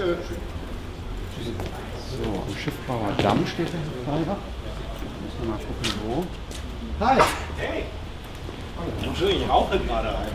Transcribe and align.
Tschö. 0.00 0.14
So, 2.10 2.24
am 2.24 2.56
Schiffbauer 2.56 3.12
Damm 3.22 3.46
steht 3.46 3.68
der 3.68 3.80
Fahrer. 4.06 4.38
Müssen 5.20 5.40
wir 5.40 5.48
mal 5.50 5.58
gucken, 5.58 5.92
wo. 6.06 6.24
Hi! 7.04 7.20
Hey! 7.58 7.84
Entschuldigung, 9.06 9.42
ich 9.42 9.48
rauche 9.50 9.78
gerade 9.78 10.08
ein. 10.08 10.28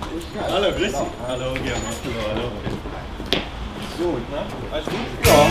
Hallo, 0.51 0.67
grüß 0.71 0.91
dich. 0.91 0.96
Hallo, 1.28 1.55
hier. 1.63 1.73
Hallo, 1.73 2.20
hallo. 2.29 2.51
So, 3.97 4.17
na, 4.31 4.46
alles 4.72 4.86
gut? 4.86 4.96
Ja. 5.26 5.47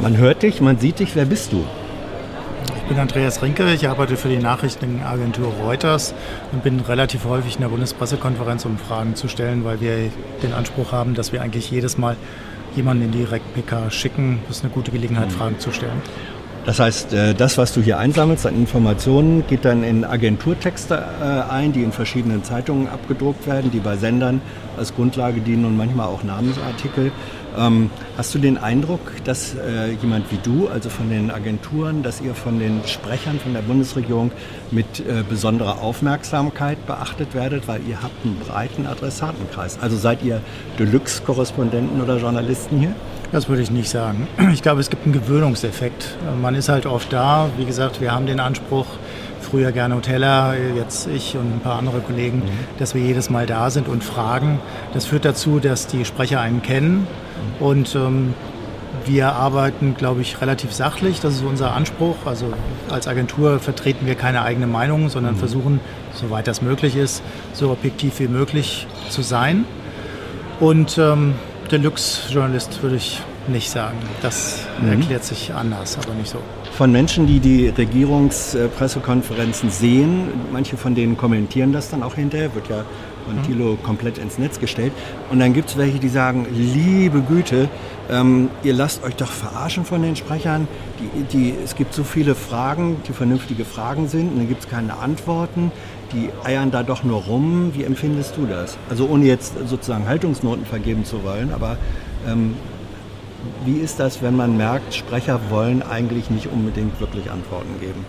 Man 0.00 0.16
hört 0.16 0.42
dich, 0.42 0.60
man 0.62 0.78
sieht 0.78 1.00
dich. 1.00 1.14
Wer 1.14 1.26
bist 1.26 1.52
du? 1.52 1.66
Ich 2.94 2.96
bin 2.96 3.08
Andreas 3.08 3.42
Rinke, 3.42 3.74
ich 3.74 3.88
arbeite 3.88 4.16
für 4.16 4.28
die 4.28 4.38
Nachrichtenagentur 4.38 5.52
Reuters 5.64 6.14
und 6.52 6.62
bin 6.62 6.78
relativ 6.78 7.24
häufig 7.24 7.56
in 7.56 7.62
der 7.62 7.68
Bundespressekonferenz, 7.70 8.64
um 8.66 8.78
Fragen 8.78 9.16
zu 9.16 9.26
stellen, 9.26 9.64
weil 9.64 9.80
wir 9.80 10.12
den 10.44 10.52
Anspruch 10.52 10.92
haben, 10.92 11.14
dass 11.14 11.32
wir 11.32 11.42
eigentlich 11.42 11.72
jedes 11.72 11.98
Mal 11.98 12.14
jemanden 12.76 13.06
in 13.06 13.10
die 13.10 13.24
REC-PK 13.24 13.90
schicken. 13.90 14.38
Das 14.46 14.58
ist 14.58 14.62
eine 14.64 14.72
gute 14.72 14.92
Gelegenheit, 14.92 15.32
Fragen 15.32 15.58
zu 15.58 15.72
stellen. 15.72 16.00
Das 16.66 16.78
heißt, 16.78 17.12
äh, 17.12 17.34
das, 17.34 17.58
was 17.58 17.74
du 17.74 17.82
hier 17.82 17.98
einsammelst 17.98 18.46
an 18.46 18.54
Informationen, 18.54 19.44
geht 19.48 19.64
dann 19.64 19.82
in 19.82 20.04
Agenturtexte 20.04 20.94
äh, 20.94 21.52
ein, 21.52 21.72
die 21.72 21.82
in 21.82 21.90
verschiedenen 21.90 22.44
Zeitungen 22.44 22.88
abgedruckt 22.88 23.48
werden, 23.48 23.72
die 23.72 23.80
bei 23.80 23.96
Sendern 23.96 24.40
als 24.78 24.94
Grundlage 24.94 25.40
dienen 25.40 25.64
und 25.64 25.76
manchmal 25.76 26.06
auch 26.06 26.22
Namensartikel. 26.22 27.10
Ähm, 27.56 27.90
Hast 28.16 28.32
du 28.32 28.38
den 28.38 28.58
Eindruck, 28.58 29.00
dass 29.24 29.56
äh, 29.56 29.90
jemand 30.00 30.30
wie 30.30 30.38
du, 30.40 30.68
also 30.68 30.88
von 30.88 31.10
den 31.10 31.32
Agenturen, 31.32 32.04
dass 32.04 32.20
ihr 32.20 32.32
von 32.32 32.60
den 32.60 32.80
Sprechern 32.86 33.40
von 33.40 33.54
der 33.54 33.62
Bundesregierung 33.62 34.30
mit 34.70 35.00
äh, 35.00 35.24
besonderer 35.28 35.82
Aufmerksamkeit 35.82 36.86
beachtet 36.86 37.34
werdet, 37.34 37.66
weil 37.66 37.80
ihr 37.88 38.00
habt 38.04 38.24
einen 38.24 38.38
breiten 38.38 38.86
Adressatenkreis? 38.86 39.78
Also 39.80 39.96
seid 39.96 40.22
ihr 40.22 40.40
Deluxe-Korrespondenten 40.78 42.00
oder 42.00 42.18
Journalisten 42.18 42.78
hier? 42.78 42.94
Das 43.32 43.48
würde 43.48 43.62
ich 43.62 43.72
nicht 43.72 43.90
sagen. 43.90 44.28
Ich 44.52 44.62
glaube, 44.62 44.80
es 44.80 44.90
gibt 44.90 45.06
einen 45.06 45.12
Gewöhnungseffekt. 45.12 46.16
Man 46.40 46.54
ist 46.54 46.68
halt 46.68 46.86
oft 46.86 47.12
da. 47.12 47.50
Wie 47.56 47.64
gesagt, 47.64 48.00
wir 48.00 48.12
haben 48.12 48.26
den 48.26 48.38
Anspruch, 48.38 48.86
früher 49.40 49.72
gerne 49.72 49.96
Hoteller, 49.96 50.54
jetzt 50.76 51.08
ich 51.08 51.36
und 51.36 51.56
ein 51.56 51.60
paar 51.60 51.78
andere 51.78 51.98
Kollegen, 51.98 52.42
dass 52.78 52.94
wir 52.94 53.02
jedes 53.02 53.28
Mal 53.28 53.46
da 53.46 53.70
sind 53.70 53.88
und 53.88 54.04
fragen. 54.04 54.60
Das 54.92 55.06
führt 55.06 55.24
dazu, 55.24 55.58
dass 55.58 55.88
die 55.88 56.04
Sprecher 56.04 56.40
einen 56.40 56.62
kennen 56.62 57.08
und 57.60 57.94
ähm, 57.94 58.34
wir 59.06 59.32
arbeiten, 59.32 59.94
glaube 59.96 60.22
ich, 60.22 60.40
relativ 60.40 60.72
sachlich. 60.72 61.20
Das 61.20 61.34
ist 61.34 61.42
unser 61.42 61.74
Anspruch. 61.74 62.16
Also 62.24 62.52
als 62.88 63.08
Agentur 63.08 63.58
vertreten 63.58 64.06
wir 64.06 64.14
keine 64.14 64.42
eigene 64.42 64.66
Meinung, 64.66 65.08
sondern 65.08 65.36
versuchen, 65.36 65.80
soweit 66.14 66.46
das 66.46 66.62
möglich 66.62 66.96
ist, 66.96 67.22
so 67.52 67.70
objektiv 67.70 68.20
wie 68.20 68.28
möglich 68.28 68.86
zu 69.10 69.22
sein. 69.22 69.64
Und 70.60 70.98
ähm, 70.98 71.34
Deluxe-Journalist 71.70 72.82
würde 72.82 72.96
ich 72.96 73.20
nicht 73.48 73.70
sagen. 73.70 73.98
Das 74.22 74.66
erklärt 74.88 75.24
sich 75.24 75.52
anders, 75.52 75.98
aber 75.98 76.14
nicht 76.14 76.30
so. 76.30 76.38
Von 76.72 76.92
Menschen, 76.92 77.26
die 77.26 77.40
die 77.40 77.68
Regierungspressekonferenzen 77.68 79.70
sehen, 79.70 80.28
manche 80.52 80.76
von 80.76 80.94
denen 80.94 81.16
kommentieren 81.16 81.72
das 81.72 81.90
dann 81.90 82.02
auch 82.02 82.14
hinterher, 82.14 82.54
wird 82.54 82.68
ja 82.68 82.84
von 83.24 83.42
Thilo 83.42 83.76
komplett 83.82 84.18
ins 84.18 84.38
Netz 84.38 84.60
gestellt. 84.60 84.92
Und 85.30 85.40
dann 85.40 85.52
gibt 85.52 85.70
es 85.70 85.76
welche, 85.76 85.98
die 85.98 86.08
sagen, 86.08 86.46
liebe 86.52 87.20
Güte, 87.20 87.68
ähm, 88.10 88.50
ihr 88.62 88.74
lasst 88.74 89.02
euch 89.04 89.16
doch 89.16 89.30
verarschen 89.30 89.84
von 89.84 90.02
den 90.02 90.16
Sprechern. 90.16 90.68
Die, 91.00 91.22
die, 91.36 91.54
es 91.64 91.74
gibt 91.74 91.94
so 91.94 92.04
viele 92.04 92.34
Fragen, 92.34 92.96
die 93.08 93.12
vernünftige 93.12 93.64
Fragen 93.64 94.08
sind, 94.08 94.32
und 94.32 94.38
dann 94.38 94.48
gibt 94.48 94.64
es 94.64 94.68
keine 94.68 94.98
Antworten. 94.98 95.72
Die 96.12 96.28
eiern 96.44 96.70
da 96.70 96.82
doch 96.82 97.02
nur 97.02 97.22
rum. 97.22 97.72
Wie 97.74 97.84
empfindest 97.84 98.36
du 98.36 98.46
das? 98.46 98.76
Also 98.88 99.08
ohne 99.08 99.24
jetzt 99.24 99.54
sozusagen 99.66 100.06
Haltungsnoten 100.06 100.64
vergeben 100.64 101.04
zu 101.04 101.24
wollen, 101.24 101.52
aber 101.52 101.76
ähm, 102.26 102.54
wie 103.64 103.78
ist 103.78 104.00
das, 104.00 104.22
wenn 104.22 104.36
man 104.36 104.56
merkt, 104.56 104.94
Sprecher 104.94 105.40
wollen 105.50 105.82
eigentlich 105.82 106.30
nicht 106.30 106.48
unbedingt 106.48 107.00
wirklich 107.00 107.30
Antworten 107.30 107.80
geben? 107.80 108.04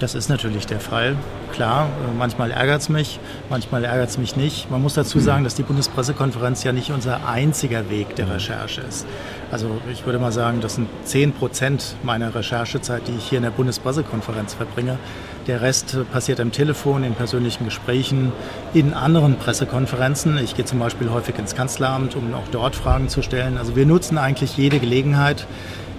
Das 0.00 0.14
ist 0.14 0.28
natürlich 0.28 0.66
der 0.66 0.78
Fall. 0.78 1.16
Klar, 1.52 1.86
äh, 1.86 2.16
manchmal 2.16 2.52
ärgert 2.52 2.82
es 2.82 2.88
mich, 2.88 3.18
manchmal 3.50 3.84
ärgert 3.84 4.10
es 4.10 4.18
mich 4.18 4.36
nicht. 4.36 4.70
Man 4.70 4.80
muss 4.80 4.94
dazu 4.94 5.18
sagen, 5.18 5.42
dass 5.42 5.56
die 5.56 5.64
Bundespressekonferenz 5.64 6.62
ja 6.62 6.72
nicht 6.72 6.92
unser 6.92 7.28
einziger 7.28 7.90
Weg 7.90 8.14
der 8.14 8.30
Recherche 8.30 8.82
ist. 8.82 9.06
Also 9.50 9.80
ich 9.92 10.06
würde 10.06 10.20
mal 10.20 10.30
sagen, 10.30 10.60
das 10.60 10.76
sind 10.76 10.88
10 11.04 11.32
Prozent 11.32 11.96
meiner 12.04 12.32
Recherchezeit, 12.32 13.08
die 13.08 13.16
ich 13.16 13.24
hier 13.24 13.38
in 13.38 13.42
der 13.42 13.50
Bundespressekonferenz 13.50 14.54
verbringe. 14.54 14.98
Der 15.48 15.62
Rest 15.62 15.94
äh, 15.94 16.04
passiert 16.04 16.38
am 16.38 16.52
Telefon, 16.52 17.02
in 17.02 17.14
persönlichen 17.14 17.64
Gesprächen, 17.64 18.30
in 18.74 18.94
anderen 18.94 19.36
Pressekonferenzen. 19.36 20.38
Ich 20.38 20.54
gehe 20.54 20.64
zum 20.64 20.78
Beispiel 20.78 21.10
häufig 21.10 21.36
ins 21.40 21.56
Kanzleramt, 21.56 22.14
um 22.14 22.32
auch 22.34 22.46
dort 22.52 22.76
Fragen 22.76 23.08
zu 23.08 23.22
stellen. 23.22 23.58
Also 23.58 23.74
wir 23.74 23.84
nutzen 23.84 24.16
eigentlich 24.16 24.56
jede 24.56 24.78
Gelegenheit, 24.78 25.48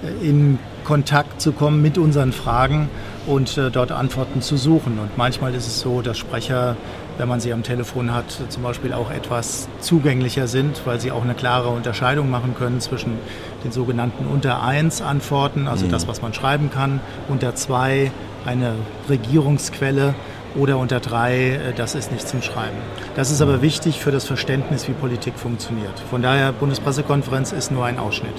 äh, 0.04 0.26
in 0.26 0.58
Kontakt 0.86 1.42
zu 1.42 1.52
kommen 1.52 1.82
mit 1.82 1.98
unseren 1.98 2.32
Fragen 2.32 2.90
und 3.30 3.58
äh, 3.60 3.70
dort 3.70 3.92
Antworten 3.92 4.42
zu 4.42 4.58
suchen. 4.58 4.98
Und 4.98 5.16
manchmal 5.16 5.54
ist 5.54 5.68
es 5.68 5.80
so, 5.80 6.02
dass 6.02 6.18
Sprecher, 6.18 6.76
wenn 7.20 7.30
man 7.30 7.40
sie 7.40 7.54
am 7.54 7.62
Telefon 7.62 8.12
hat, 8.12 8.26
äh, 8.26 8.50
zum 8.50 8.64
Beispiel 8.64 8.92
auch 8.92 9.12
etwas 9.12 9.70
zugänglicher 9.82 10.48
sind, 10.48 10.82
weil 10.86 11.00
sie 11.00 11.12
auch 11.12 11.24
eine 11.24 11.36
klare 11.36 11.70
Unterscheidung 11.70 12.32
machen 12.32 12.56
können 12.58 12.82
zwischen 12.82 13.20
den 13.64 13.72
sogenannten 13.72 14.26
unter 14.26 14.64
1 14.64 15.04
Antworten, 15.04 15.68
also 15.68 15.86
das, 15.86 16.08
was 16.08 16.24
man 16.24 16.34
schreiben 16.34 16.72
kann, 16.72 17.02
unter 17.28 17.54
2 17.54 18.12
eine 18.46 18.74
Regierungsquelle 19.10 20.16
oder 20.56 20.80
unter 20.80 21.00
3, 21.00 21.74
das 21.76 21.94
ist 21.94 22.12
nicht 22.12 22.28
zum 22.28 22.42
Schreiben. 22.42 22.78
Das 23.16 23.30
ist 23.30 23.42
aber 23.42 23.62
wichtig 23.62 24.00
für 24.00 24.12
das 24.12 24.26
Verständnis, 24.26 24.88
wie 24.88 24.94
Politik 24.94 25.38
funktioniert. 25.38 26.00
Von 26.10 26.24
daher, 26.24 26.52
Bundespressekonferenz 26.54 27.52
ist 27.52 27.72
nur 27.72 27.86
ein 27.86 28.00
Ausschnitt. 28.00 28.34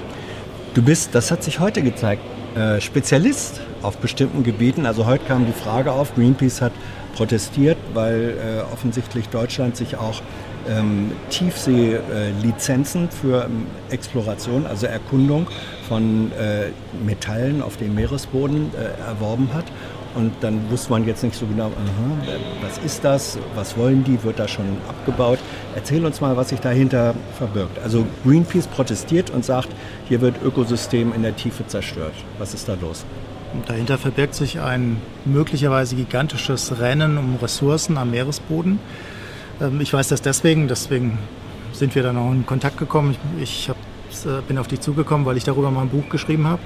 Du 0.74 0.82
bist, 0.82 1.14
das 1.14 1.30
hat 1.30 1.44
sich 1.44 1.60
heute 1.60 1.82
gezeigt, 1.82 2.22
äh, 2.56 2.80
Spezialist 2.80 3.60
auf 3.82 3.98
bestimmten 3.98 4.42
Gebieten. 4.42 4.86
Also 4.86 5.06
heute 5.06 5.24
kam 5.24 5.46
die 5.46 5.52
Frage 5.52 5.92
auf, 5.92 6.14
Greenpeace 6.14 6.60
hat 6.60 6.72
protestiert, 7.14 7.76
weil 7.94 8.34
äh, 8.38 8.72
offensichtlich 8.72 9.28
Deutschland 9.28 9.76
sich 9.76 9.96
auch 9.96 10.22
ähm, 10.68 11.12
Tiefseelizenzen 11.30 13.08
für 13.10 13.44
ähm, 13.44 13.66
Exploration, 13.90 14.66
also 14.66 14.86
Erkundung 14.86 15.46
von 15.88 16.30
äh, 16.32 16.70
Metallen 17.04 17.62
auf 17.62 17.76
dem 17.76 17.94
Meeresboden 17.94 18.70
äh, 18.74 19.08
erworben 19.08 19.50
hat. 19.52 19.64
Und 20.14 20.32
dann 20.40 20.68
wusste 20.70 20.90
man 20.90 21.06
jetzt 21.06 21.22
nicht 21.22 21.36
so 21.36 21.46
genau, 21.46 21.66
aha, 21.66 22.34
was 22.62 22.78
ist 22.78 23.04
das, 23.04 23.38
was 23.54 23.76
wollen 23.76 24.02
die, 24.02 24.20
wird 24.24 24.40
da 24.40 24.48
schon 24.48 24.64
abgebaut. 24.88 25.38
Erzähl 25.76 26.04
uns 26.04 26.20
mal, 26.20 26.36
was 26.36 26.48
sich 26.48 26.58
dahinter 26.58 27.14
verbirgt. 27.38 27.78
Also 27.78 28.04
Greenpeace 28.24 28.66
protestiert 28.66 29.30
und 29.30 29.44
sagt, 29.44 29.68
hier 30.08 30.20
wird 30.20 30.34
Ökosystem 30.42 31.12
in 31.14 31.22
der 31.22 31.36
Tiefe 31.36 31.64
zerstört. 31.66 32.14
Was 32.38 32.54
ist 32.54 32.68
da 32.68 32.74
los? 32.80 33.04
Und 33.52 33.68
dahinter 33.68 33.98
verbirgt 33.98 34.34
sich 34.34 34.60
ein 34.60 34.98
möglicherweise 35.24 35.96
gigantisches 35.96 36.78
Rennen 36.78 37.18
um 37.18 37.36
Ressourcen 37.36 37.98
am 37.98 38.10
Meeresboden. 38.10 38.78
Ähm, 39.60 39.80
Ich 39.80 39.92
weiß 39.92 40.08
das 40.08 40.22
deswegen, 40.22 40.68
deswegen 40.68 41.18
sind 41.72 41.94
wir 41.94 42.02
dann 42.02 42.16
auch 42.16 42.32
in 42.32 42.46
Kontakt 42.46 42.78
gekommen. 42.78 43.16
Ich, 43.40 43.68
äh, 43.68 43.72
bin 44.46 44.58
auf 44.58 44.68
dich 44.68 44.80
zugekommen, 44.80 45.24
weil 45.26 45.36
ich 45.36 45.44
darüber 45.44 45.70
mal 45.70 45.82
ein 45.82 45.88
Buch 45.88 46.08
geschrieben 46.08 46.46
habe, 46.46 46.60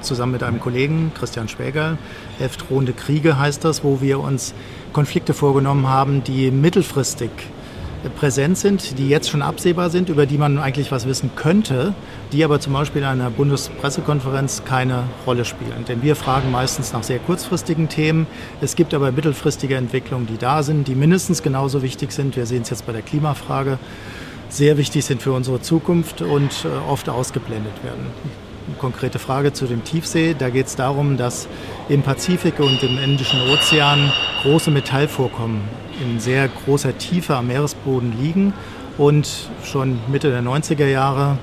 zusammen 0.00 0.32
mit 0.32 0.42
einem 0.42 0.60
Kollegen, 0.60 1.12
Christian 1.14 1.48
Schwäger. 1.48 1.98
Elf 2.40 2.56
drohende 2.56 2.92
Kriege 2.92 3.38
heißt 3.38 3.64
das, 3.64 3.84
wo 3.84 4.00
wir 4.00 4.18
uns 4.18 4.54
Konflikte 4.92 5.34
vorgenommen 5.34 5.88
haben, 5.88 6.24
die 6.24 6.50
mittelfristig 6.50 7.30
präsent 8.10 8.58
sind, 8.58 8.98
die 8.98 9.08
jetzt 9.08 9.30
schon 9.30 9.42
absehbar 9.42 9.90
sind, 9.90 10.08
über 10.08 10.26
die 10.26 10.38
man 10.38 10.58
eigentlich 10.58 10.92
was 10.92 11.06
wissen 11.06 11.30
könnte, 11.36 11.94
die 12.32 12.44
aber 12.44 12.60
zum 12.60 12.72
Beispiel 12.72 13.02
in 13.02 13.08
einer 13.08 13.30
Bundespressekonferenz 13.30 14.62
keine 14.64 15.04
Rolle 15.26 15.44
spielen. 15.44 15.84
Denn 15.88 16.02
wir 16.02 16.16
fragen 16.16 16.50
meistens 16.50 16.92
nach 16.92 17.02
sehr 17.02 17.18
kurzfristigen 17.18 17.88
Themen. 17.88 18.26
Es 18.60 18.76
gibt 18.76 18.94
aber 18.94 19.12
mittelfristige 19.12 19.76
Entwicklungen, 19.76 20.26
die 20.26 20.38
da 20.38 20.62
sind, 20.62 20.88
die 20.88 20.94
mindestens 20.94 21.42
genauso 21.42 21.82
wichtig 21.82 22.12
sind. 22.12 22.36
Wir 22.36 22.46
sehen 22.46 22.62
es 22.62 22.70
jetzt 22.70 22.86
bei 22.86 22.92
der 22.92 23.02
Klimafrage. 23.02 23.78
Sehr 24.48 24.76
wichtig 24.76 25.04
sind 25.04 25.22
für 25.22 25.32
unsere 25.32 25.60
Zukunft 25.60 26.22
und 26.22 26.64
äh, 26.64 26.90
oft 26.90 27.08
ausgeblendet 27.08 27.82
werden. 27.82 28.06
Konkrete 28.78 29.18
Frage 29.18 29.52
zu 29.52 29.66
dem 29.66 29.84
Tiefsee. 29.84 30.34
Da 30.38 30.50
geht 30.50 30.66
es 30.66 30.76
darum, 30.76 31.16
dass 31.16 31.48
im 31.88 32.02
Pazifik 32.02 32.60
und 32.60 32.82
im 32.82 32.98
Indischen 32.98 33.40
Ozean 33.50 34.12
große 34.42 34.70
Metallvorkommen 34.70 35.60
in 36.02 36.20
sehr 36.20 36.48
großer 36.48 36.98
Tiefe 36.98 37.36
am 37.36 37.46
Meeresboden 37.46 38.12
liegen 38.20 38.52
und 38.98 39.48
schon 39.64 39.98
Mitte 40.08 40.30
der 40.30 40.42
90er 40.42 40.86
Jahre 40.86 41.38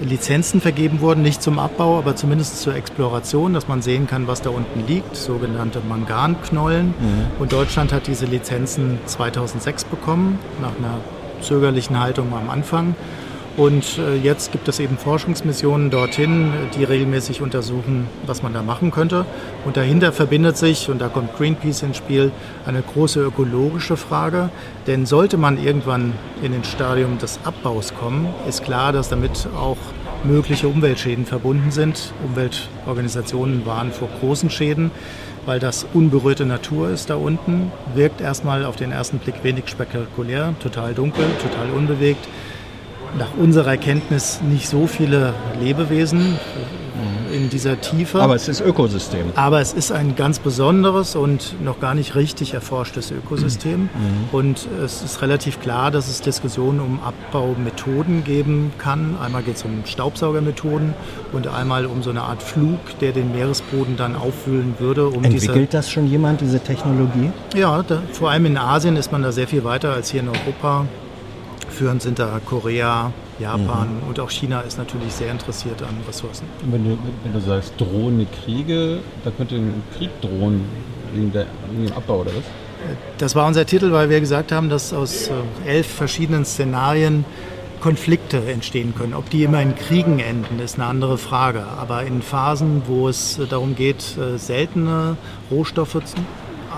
Lizenzen 0.00 0.60
vergeben 0.60 1.00
wurden, 1.00 1.22
nicht 1.22 1.40
zum 1.40 1.58
Abbau, 1.58 1.98
aber 1.98 2.16
zumindest 2.16 2.60
zur 2.60 2.74
Exploration, 2.74 3.54
dass 3.54 3.68
man 3.68 3.80
sehen 3.80 4.08
kann, 4.08 4.26
was 4.26 4.42
da 4.42 4.50
unten 4.50 4.86
liegt, 4.88 5.14
sogenannte 5.14 5.80
Manganknollen. 5.88 6.94
Und 7.38 7.52
Deutschland 7.52 7.92
hat 7.92 8.08
diese 8.08 8.26
Lizenzen 8.26 8.98
2006 9.06 9.84
bekommen, 9.84 10.38
nach 10.60 10.76
einer 10.76 10.98
zögerlichen 11.40 12.00
Haltung 12.00 12.32
am 12.32 12.50
Anfang. 12.50 12.96
Und 13.56 13.98
äh, 13.98 14.16
jetzt 14.16 14.50
gibt 14.50 14.66
es 14.66 14.80
eben 14.80 14.98
Forschungsmissionen 14.98 15.90
dorthin, 15.90 16.52
die 16.76 16.82
regelmäßig 16.82 17.40
untersuchen, 17.40 18.08
was 18.26 18.42
man 18.42 18.52
da 18.52 18.62
machen 18.62 18.90
könnte. 18.90 19.26
Und 19.64 19.76
dahinter 19.76 20.12
verbindet 20.12 20.56
sich, 20.56 20.90
und 20.90 21.00
da 21.00 21.08
kommt 21.08 21.36
Greenpeace 21.36 21.82
ins 21.82 21.96
Spiel, 21.96 22.32
eine 22.66 22.82
große 22.82 23.22
ökologische 23.22 23.96
Frage. 23.96 24.50
Denn 24.88 25.06
sollte 25.06 25.36
man 25.36 25.62
irgendwann 25.62 26.14
in 26.42 26.50
den 26.50 26.64
Stadium 26.64 27.18
des 27.18 27.38
Abbaus 27.44 27.94
kommen, 27.94 28.26
ist 28.48 28.64
klar, 28.64 28.92
dass 28.92 29.08
damit 29.08 29.46
auch 29.56 29.78
mögliche 30.24 30.66
Umweltschäden 30.66 31.24
verbunden 31.24 31.70
sind. 31.70 32.12
Umweltorganisationen 32.24 33.64
warnen 33.66 33.92
vor 33.92 34.08
großen 34.18 34.50
Schäden, 34.50 34.90
weil 35.46 35.60
das 35.60 35.86
unberührte 35.94 36.44
Natur 36.44 36.90
ist 36.90 37.08
da 37.08 37.14
unten. 37.14 37.70
Wirkt 37.94 38.20
erstmal 38.20 38.64
auf 38.64 38.74
den 38.74 38.90
ersten 38.90 39.18
Blick 39.18 39.44
wenig 39.44 39.68
spektakulär, 39.68 40.54
total 40.60 40.92
dunkel, 40.92 41.26
total 41.40 41.70
unbewegt 41.70 42.26
nach 43.18 43.34
unserer 43.38 43.76
Kenntnis 43.76 44.40
nicht 44.42 44.68
so 44.68 44.86
viele 44.86 45.34
Lebewesen 45.60 46.38
in 47.34 47.50
dieser 47.50 47.80
Tiefe. 47.80 48.22
Aber 48.22 48.34
es 48.34 48.48
ist 48.48 48.60
Ökosystem. 48.60 49.26
Aber 49.34 49.60
es 49.60 49.72
ist 49.72 49.92
ein 49.92 50.14
ganz 50.14 50.38
besonderes 50.38 51.16
und 51.16 51.60
noch 51.62 51.80
gar 51.80 51.94
nicht 51.94 52.14
richtig 52.14 52.54
erforschtes 52.54 53.10
Ökosystem. 53.10 53.82
Mhm. 53.82 53.88
Und 54.32 54.68
es 54.84 55.02
ist 55.02 55.20
relativ 55.22 55.60
klar, 55.60 55.90
dass 55.90 56.08
es 56.08 56.20
Diskussionen 56.20 56.80
um 56.80 57.00
Abbaumethoden 57.00 58.24
geben 58.24 58.72
kann. 58.78 59.16
Einmal 59.20 59.42
geht 59.42 59.56
es 59.56 59.64
um 59.64 59.84
Staubsaugermethoden 59.84 60.94
und 61.32 61.48
einmal 61.48 61.86
um 61.86 62.02
so 62.02 62.10
eine 62.10 62.22
Art 62.22 62.42
Flug, 62.42 62.78
der 63.00 63.12
den 63.12 63.32
Meeresboden 63.32 63.96
dann 63.96 64.16
aufwühlen 64.16 64.74
würde. 64.78 65.08
Um 65.08 65.24
Entwickelt 65.24 65.74
das 65.74 65.90
schon 65.90 66.06
jemand, 66.06 66.40
diese 66.40 66.60
Technologie? 66.60 67.32
Ja, 67.54 67.82
da, 67.82 68.02
vor 68.12 68.30
allem 68.30 68.46
in 68.46 68.56
Asien 68.56 68.96
ist 68.96 69.12
man 69.12 69.22
da 69.22 69.32
sehr 69.32 69.48
viel 69.48 69.64
weiter 69.64 69.92
als 69.92 70.10
hier 70.10 70.20
in 70.20 70.28
Europa. 70.28 70.86
Führend 71.74 72.02
sind 72.02 72.18
da 72.18 72.40
Korea, 72.44 73.12
Japan 73.38 74.00
mhm. 74.00 74.08
und 74.08 74.20
auch 74.20 74.30
China 74.30 74.60
ist 74.60 74.78
natürlich 74.78 75.12
sehr 75.12 75.30
interessiert 75.30 75.82
an 75.82 75.96
Ressourcen. 76.06 76.46
Wenn 76.70 76.84
du, 76.84 76.98
wenn 77.24 77.32
du 77.32 77.40
sagst 77.40 77.74
drohende 77.78 78.26
Kriege, 78.44 79.00
da 79.24 79.30
könnte 79.30 79.56
ein 79.56 79.82
Krieg 79.96 80.10
drohen 80.20 80.64
wegen, 81.12 81.32
der, 81.32 81.46
wegen 81.70 81.86
dem 81.86 81.92
Abbau 81.92 82.20
oder 82.20 82.30
was? 82.30 82.44
Das 83.18 83.34
war 83.34 83.46
unser 83.46 83.66
Titel, 83.66 83.92
weil 83.92 84.10
wir 84.10 84.20
gesagt 84.20 84.52
haben, 84.52 84.68
dass 84.68 84.92
aus 84.92 85.28
äh, 85.28 85.32
elf 85.68 85.86
verschiedenen 85.86 86.44
Szenarien 86.44 87.24
Konflikte 87.80 88.38
entstehen 88.50 88.94
können. 88.96 89.14
Ob 89.14 89.28
die 89.28 89.44
immer 89.44 89.60
in 89.60 89.74
Kriegen 89.74 90.18
enden, 90.18 90.58
ist 90.58 90.76
eine 90.76 90.86
andere 90.86 91.18
Frage. 91.18 91.64
Aber 91.78 92.04
in 92.04 92.22
Phasen, 92.22 92.82
wo 92.86 93.08
es 93.08 93.38
äh, 93.38 93.46
darum 93.46 93.74
geht, 93.74 94.16
äh, 94.16 94.38
seltene 94.38 95.16
Rohstoffe 95.50 95.98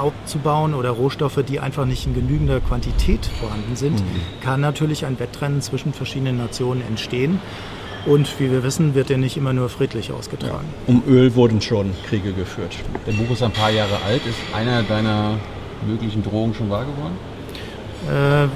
aufzubauen 0.00 0.74
oder 0.74 0.90
Rohstoffe, 0.90 1.42
die 1.48 1.60
einfach 1.60 1.84
nicht 1.84 2.06
in 2.06 2.14
genügender 2.14 2.60
Quantität 2.60 3.26
vorhanden 3.40 3.76
sind, 3.76 4.00
mhm. 4.00 4.40
kann 4.42 4.60
natürlich 4.60 5.06
ein 5.06 5.18
Wettrennen 5.18 5.60
zwischen 5.60 5.92
verschiedenen 5.92 6.38
Nationen 6.38 6.82
entstehen. 6.86 7.40
Und 8.06 8.38
wie 8.38 8.50
wir 8.50 8.62
wissen, 8.62 8.94
wird 8.94 9.10
er 9.10 9.18
nicht 9.18 9.36
immer 9.36 9.52
nur 9.52 9.68
friedlich 9.68 10.12
ausgetragen. 10.12 10.66
Ja. 10.86 10.94
Um 10.94 11.02
Öl 11.08 11.34
wurden 11.34 11.60
schon 11.60 11.90
Kriege 12.08 12.32
geführt. 12.32 12.76
Der 13.04 13.12
Buch 13.12 13.30
ist 13.32 13.42
ein 13.42 13.50
paar 13.50 13.70
Jahre 13.70 14.00
alt. 14.06 14.24
Ist 14.24 14.38
einer 14.54 14.84
deiner 14.84 15.38
möglichen 15.84 16.22
Drohungen 16.22 16.54
schon 16.54 16.70
wahr 16.70 16.84
geworden? 16.84 17.18
Äh, 18.08 18.48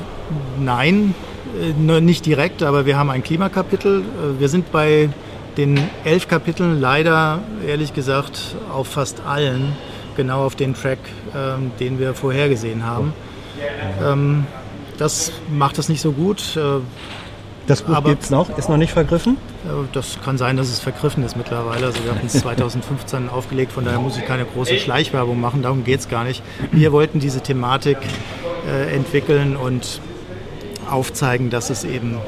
nein, 0.63 1.15
äh, 1.61 2.01
nicht 2.01 2.27
direkt, 2.27 2.63
aber 2.63 2.87
wir 2.87 2.97
haben 2.97 3.11
ein 3.11 3.25
Klimakapitel. 3.25 4.01
Äh, 4.01 4.41
wir 4.41 4.49
sind 4.49 4.71
bei 4.71 5.11
den 5.57 5.81
elf 6.05 6.29
Kapiteln 6.29 6.81
leider, 6.81 7.41
ehrlich 7.67 7.93
gesagt, 7.93 8.55
auf 8.73 8.87
fast 8.87 9.23
allen 9.27 9.73
genau 10.17 10.45
auf 10.45 10.57
den 10.57 10.75
Track, 10.75 10.99
ähm, 11.35 11.73
den 11.81 11.99
wir 11.99 12.15
vorhergesehen 12.15 12.85
haben. 12.85 13.13
Ähm, 14.03 14.47
das 14.99 15.33
macht 15.51 15.79
es 15.79 15.89
nicht 15.89 16.01
so 16.01 16.13
gut. 16.13 16.57
Äh, 16.57 16.81
das 17.67 17.83
Buch 17.83 18.03
gibt 18.05 18.25
es 18.25 18.31
noch, 18.31 18.57
ist 18.59 18.69
noch 18.69 18.77
nicht 18.77 18.93
vergriffen? 18.93 19.37
Äh, 19.65 19.87
das 19.93 20.19
kann 20.25 20.39
sein, 20.39 20.57
dass 20.57 20.69
es 20.69 20.81
vergriffen 20.81 21.25
ist 21.25 21.37
mittlerweile. 21.37 21.87
Also 21.87 22.03
wir 22.05 22.11
haben 22.11 22.21
es 22.27 22.33
2015 22.33 23.29
aufgelegt, 23.29 23.73
von 23.73 23.85
daher 23.85 24.01
muss 24.01 24.17
ich 24.17 24.25
keine 24.25 24.45
große 24.45 24.79
Schleichwerbung 24.79 25.41
machen, 25.41 25.63
darum 25.63 25.85
geht 25.85 26.01
es 26.01 26.09
gar 26.09 26.25
nicht. 26.25 26.43
Wir 26.73 26.93
wollten 26.93 27.21
diese 27.21 27.41
Thematik 27.41 27.99
äh, 28.69 28.95
entwickeln 28.95 29.57
und 29.57 30.01
aufzeigen, 30.91 31.51
dass 31.51 31.71
es 31.71 31.85
eben 31.85 32.19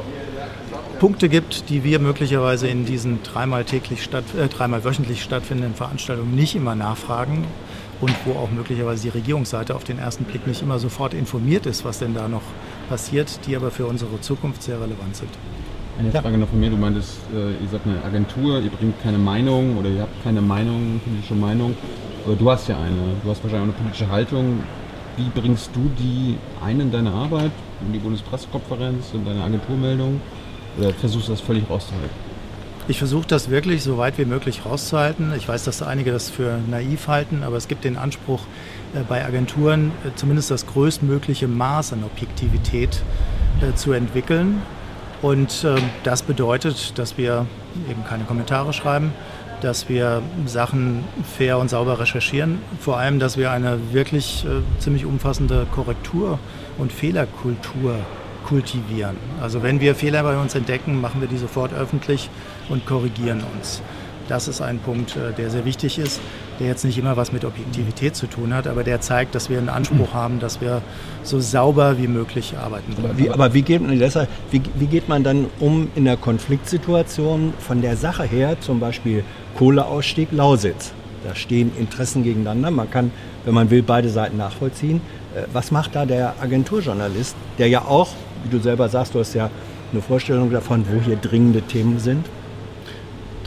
Punkte 1.00 1.28
gibt, 1.28 1.68
die 1.68 1.82
wir 1.82 1.98
möglicherweise 1.98 2.68
in 2.68 2.86
diesen 2.86 3.24
dreimal, 3.24 3.64
täglich 3.64 4.04
statt, 4.04 4.24
äh, 4.38 4.46
dreimal 4.46 4.84
wöchentlich 4.84 5.22
stattfindenden 5.22 5.74
Veranstaltungen 5.74 6.34
nicht 6.36 6.54
immer 6.54 6.76
nachfragen 6.76 7.44
und 8.02 8.14
wo 8.26 8.32
auch 8.32 8.50
möglicherweise 8.50 9.04
die 9.04 9.08
Regierungsseite 9.10 9.74
auf 9.74 9.84
den 9.84 9.98
ersten 9.98 10.24
Blick 10.24 10.46
nicht 10.46 10.60
immer 10.60 10.78
sofort 10.78 11.14
informiert 11.14 11.66
ist, 11.66 11.84
was 11.84 12.00
denn 12.00 12.14
da 12.14 12.28
noch 12.28 12.42
passiert, 12.88 13.46
die 13.46 13.56
aber 13.56 13.70
für 13.70 13.86
unsere 13.86 14.20
Zukunft 14.20 14.62
sehr 14.62 14.80
relevant 14.80 15.16
sind. 15.16 15.30
Eine 15.98 16.10
Frage 16.10 16.36
noch 16.36 16.48
von 16.48 16.58
mir, 16.58 16.68
du 16.68 16.76
meintest, 16.76 17.18
äh, 17.32 17.62
ihr 17.62 17.68
seid 17.70 17.82
eine 17.86 18.02
Agentur, 18.02 18.60
ihr 18.60 18.70
bringt 18.70 19.00
keine 19.02 19.18
Meinung 19.18 19.76
oder 19.78 19.88
ihr 19.88 20.02
habt 20.02 20.22
keine 20.24 20.40
Meinung, 20.40 21.00
politische 21.04 21.34
Meinung, 21.34 21.76
aber 22.26 22.34
du 22.34 22.50
hast 22.50 22.68
ja 22.68 22.76
eine, 22.76 23.14
du 23.22 23.30
hast 23.30 23.42
wahrscheinlich 23.44 23.70
auch 23.70 23.74
eine 23.74 23.84
politische 23.84 24.08
Haltung. 24.08 24.60
Wie 25.16 25.28
bringst 25.40 25.70
du 25.76 25.90
die 25.98 26.38
ein 26.64 26.80
in 26.80 26.90
deine 26.90 27.12
Arbeit, 27.12 27.52
in 27.86 27.92
die 27.92 27.98
Bundespressekonferenz, 27.98 29.12
in 29.14 29.24
deine 29.24 29.44
Agenturmeldung 29.44 30.20
oder 30.78 30.92
versuchst 30.94 31.28
du 31.28 31.32
das 31.32 31.40
völlig 31.40 31.68
rauszuhalten? 31.70 32.31
Ich 32.92 32.98
versuche 32.98 33.26
das 33.26 33.48
wirklich 33.48 33.82
so 33.82 33.96
weit 33.96 34.18
wie 34.18 34.26
möglich 34.26 34.66
rauszuhalten. 34.66 35.32
Ich 35.34 35.48
weiß, 35.48 35.64
dass 35.64 35.80
einige 35.80 36.12
das 36.12 36.28
für 36.28 36.58
naiv 36.68 37.08
halten, 37.08 37.42
aber 37.42 37.56
es 37.56 37.66
gibt 37.66 37.84
den 37.84 37.96
Anspruch 37.96 38.42
äh, 38.94 38.98
bei 39.08 39.24
Agenturen, 39.24 39.92
äh, 40.04 40.10
zumindest 40.14 40.50
das 40.50 40.66
größtmögliche 40.66 41.48
Maß 41.48 41.94
an 41.94 42.04
Objektivität 42.04 43.02
äh, 43.62 43.74
zu 43.74 43.92
entwickeln. 43.92 44.60
Und 45.22 45.64
ähm, 45.64 45.78
das 46.04 46.20
bedeutet, 46.20 46.98
dass 46.98 47.16
wir 47.16 47.46
eben 47.88 48.04
keine 48.04 48.24
Kommentare 48.24 48.74
schreiben, 48.74 49.14
dass 49.62 49.88
wir 49.88 50.20
Sachen 50.44 51.02
fair 51.38 51.56
und 51.56 51.70
sauber 51.70 51.98
recherchieren, 51.98 52.58
vor 52.78 52.98
allem, 52.98 53.18
dass 53.18 53.38
wir 53.38 53.52
eine 53.52 53.78
wirklich 53.92 54.44
ziemlich 54.80 55.06
umfassende 55.06 55.66
Korrektur- 55.72 56.38
und 56.76 56.92
Fehlerkultur 56.92 58.00
kultivieren. 58.42 59.16
Also 59.40 59.62
wenn 59.62 59.80
wir 59.80 59.94
Fehler 59.94 60.22
bei 60.22 60.36
uns 60.36 60.54
entdecken, 60.54 61.00
machen 61.00 61.20
wir 61.20 61.28
die 61.28 61.38
sofort 61.38 61.72
öffentlich 61.72 62.30
und 62.68 62.86
korrigieren 62.86 63.42
uns. 63.56 63.82
Das 64.28 64.48
ist 64.48 64.60
ein 64.60 64.78
Punkt, 64.78 65.16
äh, 65.16 65.32
der 65.36 65.50
sehr 65.50 65.64
wichtig 65.64 65.98
ist, 65.98 66.20
der 66.60 66.68
jetzt 66.68 66.84
nicht 66.84 66.96
immer 66.96 67.16
was 67.16 67.32
mit 67.32 67.44
Objektivität 67.44 68.14
zu 68.14 68.26
tun 68.26 68.54
hat, 68.54 68.66
aber 68.66 68.84
der 68.84 69.00
zeigt, 69.00 69.34
dass 69.34 69.50
wir 69.50 69.58
einen 69.58 69.68
Anspruch 69.68 70.14
haben, 70.14 70.38
dass 70.38 70.60
wir 70.60 70.80
so 71.22 71.40
sauber 71.40 71.98
wie 71.98 72.06
möglich 72.06 72.54
arbeiten 72.56 72.94
wollen. 73.02 73.18
Wie, 73.18 73.30
aber 73.30 73.52
wie 73.52 73.62
geht, 73.62 73.82
deshalb, 74.00 74.28
wie, 74.50 74.62
wie 74.76 74.86
geht 74.86 75.08
man 75.08 75.24
dann 75.24 75.46
um 75.60 75.88
in 75.96 76.04
der 76.04 76.16
Konfliktsituation 76.16 77.52
von 77.58 77.82
der 77.82 77.96
Sache 77.96 78.24
her, 78.24 78.60
zum 78.60 78.80
Beispiel 78.80 79.24
Kohleausstieg 79.58 80.28
Lausitz? 80.30 80.92
Da 81.24 81.34
stehen 81.34 81.70
Interessen 81.78 82.22
gegeneinander. 82.24 82.70
Man 82.70 82.90
kann, 82.90 83.12
wenn 83.44 83.54
man 83.54 83.70
will, 83.70 83.82
beide 83.82 84.08
Seiten 84.08 84.36
nachvollziehen. 84.36 85.00
Äh, 85.34 85.42
was 85.52 85.70
macht 85.70 85.94
da 85.94 86.06
der 86.06 86.34
Agenturjournalist, 86.40 87.36
der 87.58 87.68
ja 87.68 87.82
auch, 87.82 88.08
wie 88.44 88.56
du 88.56 88.62
selber 88.62 88.88
sagst, 88.88 89.14
du 89.14 89.20
hast 89.20 89.34
ja 89.34 89.50
eine 89.92 90.02
Vorstellung 90.02 90.50
davon, 90.50 90.84
wo 90.90 91.00
hier 91.00 91.16
dringende 91.16 91.62
Themen 91.62 91.98
sind? 91.98 92.26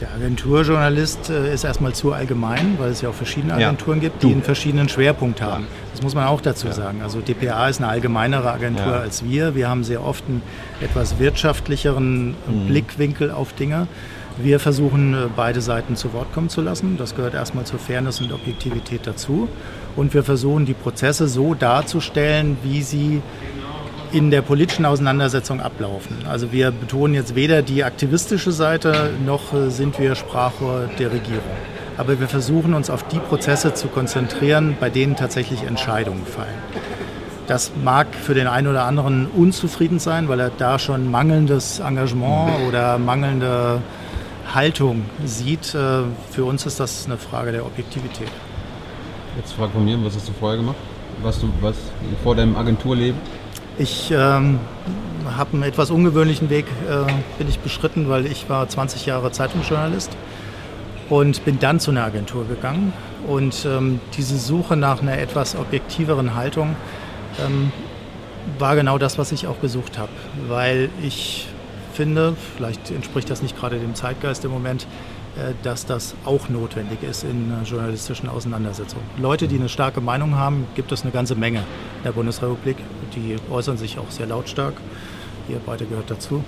Der 0.00 0.12
Agenturjournalist 0.12 1.30
äh, 1.30 1.54
ist 1.54 1.64
erstmal 1.64 1.94
zu 1.94 2.12
allgemein, 2.12 2.76
weil 2.78 2.90
es 2.90 3.00
ja 3.00 3.08
auch 3.08 3.14
verschiedene 3.14 3.54
Agenturen 3.54 3.98
ja, 3.98 4.08
gibt, 4.08 4.22
die 4.22 4.26
du. 4.26 4.32
einen 4.32 4.42
verschiedenen 4.42 4.88
Schwerpunkt 4.90 5.40
haben. 5.40 5.64
Ja. 5.64 5.68
Das 5.92 6.02
muss 6.02 6.14
man 6.14 6.26
auch 6.26 6.42
dazu 6.42 6.66
ja. 6.66 6.74
sagen. 6.74 7.00
Also 7.02 7.20
DPA 7.20 7.68
ist 7.68 7.78
eine 7.78 7.88
allgemeinere 7.88 8.50
Agentur 8.52 8.94
als 8.94 9.24
wir. 9.24 9.54
Wir 9.54 9.70
haben 9.70 9.84
sehr 9.84 10.04
oft 10.04 10.24
einen 10.28 10.42
etwas 10.82 11.18
wirtschaftlicheren 11.18 12.28
mhm. 12.28 12.66
Blickwinkel 12.66 13.30
auf 13.30 13.54
Dinge. 13.54 13.86
Wir 14.38 14.60
versuchen 14.60 15.14
äh, 15.14 15.16
beide 15.34 15.62
Seiten 15.62 15.96
zu 15.96 16.12
Wort 16.12 16.30
kommen 16.34 16.50
zu 16.50 16.60
lassen. 16.60 16.98
Das 16.98 17.14
gehört 17.16 17.32
erstmal 17.32 17.64
zur 17.64 17.78
Fairness 17.78 18.20
und 18.20 18.32
Objektivität 18.32 19.06
dazu. 19.06 19.48
Und 19.96 20.12
wir 20.12 20.24
versuchen 20.24 20.66
die 20.66 20.74
Prozesse 20.74 21.26
so 21.26 21.54
darzustellen, 21.54 22.58
wie 22.62 22.82
sie 22.82 23.22
in 24.16 24.30
der 24.30 24.40
politischen 24.40 24.86
Auseinandersetzung 24.86 25.60
ablaufen. 25.60 26.24
Also 26.26 26.50
wir 26.50 26.70
betonen 26.70 27.12
jetzt 27.12 27.34
weder 27.34 27.60
die 27.60 27.84
aktivistische 27.84 28.50
Seite 28.50 29.10
noch 29.26 29.52
äh, 29.52 29.68
sind 29.68 29.98
wir 29.98 30.14
Sprachrohr 30.14 30.88
der 30.98 31.12
Regierung. 31.12 31.42
Aber 31.98 32.18
wir 32.18 32.26
versuchen 32.26 32.72
uns 32.72 32.88
auf 32.88 33.06
die 33.08 33.18
Prozesse 33.18 33.74
zu 33.74 33.88
konzentrieren, 33.88 34.74
bei 34.80 34.88
denen 34.88 35.16
tatsächlich 35.16 35.64
Entscheidungen 35.64 36.24
fallen. 36.24 36.54
Das 37.46 37.72
mag 37.84 38.06
für 38.14 38.32
den 38.32 38.46
einen 38.46 38.68
oder 38.68 38.84
anderen 38.84 39.26
unzufrieden 39.26 39.98
sein, 39.98 40.30
weil 40.30 40.40
er 40.40 40.50
da 40.50 40.78
schon 40.78 41.10
mangelndes 41.10 41.80
Engagement 41.80 42.66
oder 42.66 42.96
mangelnde 42.96 43.82
Haltung 44.54 45.04
sieht. 45.26 45.74
Äh, 45.74 46.04
für 46.30 46.46
uns 46.46 46.64
ist 46.64 46.80
das 46.80 47.04
eine 47.04 47.18
Frage 47.18 47.52
der 47.52 47.66
Objektivität. 47.66 48.30
Jetzt 49.36 49.52
Frage 49.52 49.72
von 49.72 49.84
mir, 49.84 50.02
was 50.02 50.16
hast 50.16 50.26
du 50.26 50.32
vorher 50.32 50.56
gemacht? 50.56 50.76
Was 51.20 51.38
du 51.38 51.50
was 51.60 51.76
vor 52.22 52.34
deinem 52.34 52.56
Agenturleben? 52.56 53.20
Ich 53.78 54.10
ähm, 54.10 54.58
habe 55.36 55.52
einen 55.52 55.62
etwas 55.62 55.90
ungewöhnlichen 55.90 56.48
Weg 56.48 56.64
äh, 56.88 57.12
bin 57.36 57.46
ich 57.46 57.58
beschritten, 57.58 58.08
weil 58.08 58.24
ich 58.24 58.48
war 58.48 58.66
20 58.66 59.04
Jahre 59.04 59.30
Zeitungsjournalist 59.32 60.16
und 61.10 61.44
bin 61.44 61.58
dann 61.58 61.78
zu 61.78 61.90
einer 61.90 62.04
Agentur 62.04 62.46
gegangen. 62.46 62.94
Und 63.26 63.66
ähm, 63.66 64.00
diese 64.16 64.38
Suche 64.38 64.76
nach 64.76 65.02
einer 65.02 65.18
etwas 65.18 65.56
objektiveren 65.56 66.34
Haltung 66.34 66.74
ähm, 67.44 67.70
war 68.58 68.76
genau 68.76 68.96
das, 68.96 69.18
was 69.18 69.30
ich 69.32 69.46
auch 69.46 69.60
gesucht 69.60 69.98
habe, 69.98 70.12
weil 70.48 70.88
ich 71.02 71.46
finde, 71.92 72.34
vielleicht 72.56 72.90
entspricht 72.90 73.28
das 73.28 73.42
nicht 73.42 73.58
gerade 73.58 73.78
dem 73.78 73.94
Zeitgeist 73.94 74.44
im 74.44 74.52
Moment, 74.52 74.86
dass 75.62 75.86
das 75.86 76.14
auch 76.24 76.48
notwendig 76.48 77.02
ist 77.02 77.24
in 77.24 77.50
äh, 77.50 77.64
journalistischen 77.64 78.28
Auseinandersetzungen. 78.28 79.04
Leute, 79.18 79.48
die 79.48 79.56
eine 79.56 79.68
starke 79.68 80.00
Meinung 80.00 80.36
haben, 80.36 80.66
gibt 80.74 80.92
es 80.92 81.02
eine 81.02 81.12
ganze 81.12 81.34
Menge 81.34 81.58
in 81.58 82.04
der 82.04 82.12
Bundesrepublik. 82.12 82.76
Die 83.14 83.36
äußern 83.50 83.76
sich 83.76 83.98
auch 83.98 84.10
sehr 84.10 84.26
lautstark. 84.26 84.74
Ihr 85.48 85.60
beide 85.64 85.84
gehört 85.84 86.10
dazu. 86.10 86.42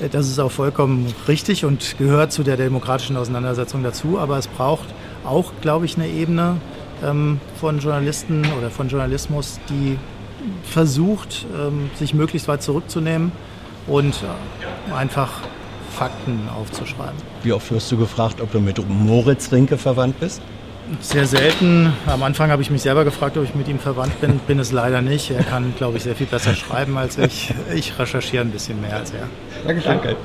Äh, 0.00 0.08
Das 0.08 0.28
ist 0.28 0.38
auch 0.38 0.50
vollkommen 0.50 1.12
richtig 1.28 1.64
und 1.64 1.96
gehört 1.98 2.32
zu 2.32 2.42
der 2.42 2.56
demokratischen 2.56 3.16
Auseinandersetzung 3.16 3.82
dazu. 3.82 4.18
Aber 4.18 4.38
es 4.38 4.46
braucht 4.46 4.88
auch, 5.24 5.52
glaube 5.60 5.84
ich, 5.84 5.96
eine 5.96 6.08
Ebene 6.08 6.56
ähm, 7.04 7.40
von 7.60 7.78
Journalisten 7.78 8.44
oder 8.58 8.70
von 8.70 8.88
Journalismus, 8.88 9.60
die 9.68 9.98
versucht, 10.64 11.46
ähm, 11.54 11.90
sich 11.96 12.14
möglichst 12.14 12.48
weit 12.48 12.62
zurückzunehmen 12.62 13.32
und 13.86 14.14
äh, 14.22 14.94
einfach 14.94 15.30
Fakten 15.96 16.48
aufzuschreiben. 16.54 17.16
Wie 17.42 17.52
oft 17.52 17.70
wirst 17.70 17.90
du 17.92 17.96
gefragt, 17.96 18.40
ob 18.40 18.52
du 18.52 18.60
mit 18.60 18.80
Moritz 18.88 19.52
Rinke 19.52 19.78
verwandt 19.78 20.18
bist? 20.20 20.40
Sehr 21.00 21.26
selten. 21.26 21.92
Am 22.06 22.22
Anfang 22.22 22.50
habe 22.50 22.60
ich 22.60 22.70
mich 22.70 22.82
selber 22.82 23.04
gefragt, 23.04 23.36
ob 23.36 23.44
ich 23.44 23.54
mit 23.54 23.68
ihm 23.68 23.78
verwandt 23.78 24.20
bin. 24.20 24.38
Bin 24.40 24.58
es 24.58 24.72
leider 24.72 25.00
nicht. 25.00 25.30
Er 25.30 25.42
kann, 25.42 25.74
glaube 25.76 25.96
ich, 25.96 26.02
sehr 26.02 26.16
viel 26.16 26.26
besser 26.26 26.54
schreiben 26.54 26.98
als 26.98 27.18
ich. 27.18 27.54
Ich 27.74 27.98
recherchiere 27.98 28.44
ein 28.44 28.50
bisschen 28.50 28.80
mehr 28.80 28.96
als 28.96 29.12
er. 29.12 29.28
Dankeschön. 29.64 29.92
Danke. 29.92 30.16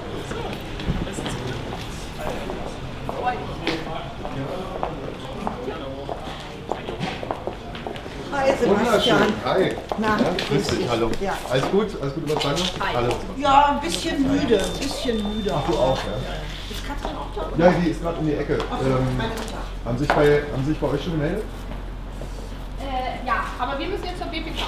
Sebastian. 8.60 9.34
Hi. 9.46 9.72
Na, 9.98 10.08
Ja, 10.08 10.32
grüß 10.50 10.68
dich, 10.68 10.90
hallo. 10.90 11.12
Ja. 11.22 11.34
Alles 11.50 11.72
gut? 11.72 11.88
Alles 12.02 12.14
gut 12.16 12.24
überstanden? 12.24 12.64
Hallo. 12.96 13.14
Ja, 13.38 13.66
ein 13.74 13.80
bisschen 13.82 14.22
müde, 14.24 14.60
ein 14.60 14.80
bisschen 14.80 15.18
müde. 15.36 15.50
Du 15.68 15.74
auch, 15.78 15.98
ja? 15.98 16.14
Ist 16.72 16.86
Katrin 16.88 17.16
auch 17.18 17.30
da? 17.58 17.64
Ja, 17.66 17.72
die 17.72 17.90
ist 17.90 18.02
gerade 18.02 18.18
um 18.20 18.26
die 18.26 18.34
Ecke. 18.34 18.58
Ach 18.72 18.80
Ähm, 18.82 18.88
meine 19.18 19.30
Mutter. 19.30 19.62
haben, 19.86 19.98
sich 19.98 20.08
bei, 20.08 20.44
haben 20.52 20.66
sich 20.66 20.78
bei 20.80 20.88
euch 20.88 21.04
schon 21.04 21.14
gemeldet? 21.14 21.44
Äh, 22.82 23.28
ja, 23.28 23.36
aber 23.60 23.78
wir 23.80 23.88
müssen 23.88 24.06
jetzt 24.06 24.18
zur 24.18 24.28
BPK. 24.28 24.62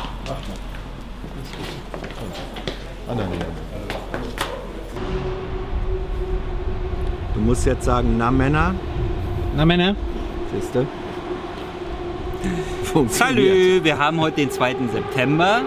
Ah, 3.08 3.15
nein, 3.15 3.17
nein, 3.17 3.39
Du 7.34 7.39
musst 7.41 7.65
jetzt 7.65 7.86
sagen, 7.86 8.17
na 8.17 8.29
Männer, 8.29 8.75
Na 9.55 9.65
Männer, 9.65 9.96
siehst 10.53 10.75
du? 10.75 10.86
Funktioniert. 12.93 13.38
Salü, 13.38 13.84
wir 13.84 13.98
haben 14.00 14.19
heute 14.19 14.38
den 14.38 14.50
2. 14.51 14.75
September 14.91 15.62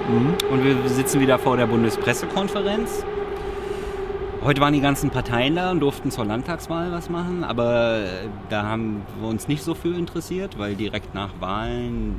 und 0.50 0.64
wir 0.64 0.76
sitzen 0.88 1.21
wieder 1.21 1.38
vor 1.38 1.57
der 1.57 1.67
Bundespressekonferenz. 1.67 3.05
Heute 4.45 4.61
waren 4.61 4.73
die 4.75 4.81
ganzen 4.81 5.11
Parteien 5.11 5.55
da 5.55 5.71
und 5.71 5.79
durften 5.79 6.11
zur 6.11 6.25
Landtagswahl 6.25 6.91
was 6.91 7.09
machen, 7.09 7.45
aber 7.45 8.00
da 8.49 8.64
haben 8.64 9.02
wir 9.21 9.29
uns 9.29 9.47
nicht 9.47 9.62
so 9.62 9.73
für 9.76 9.95
interessiert, 9.95 10.59
weil 10.59 10.75
direkt 10.75 11.14
nach 11.14 11.31
Wahlen 11.38 12.17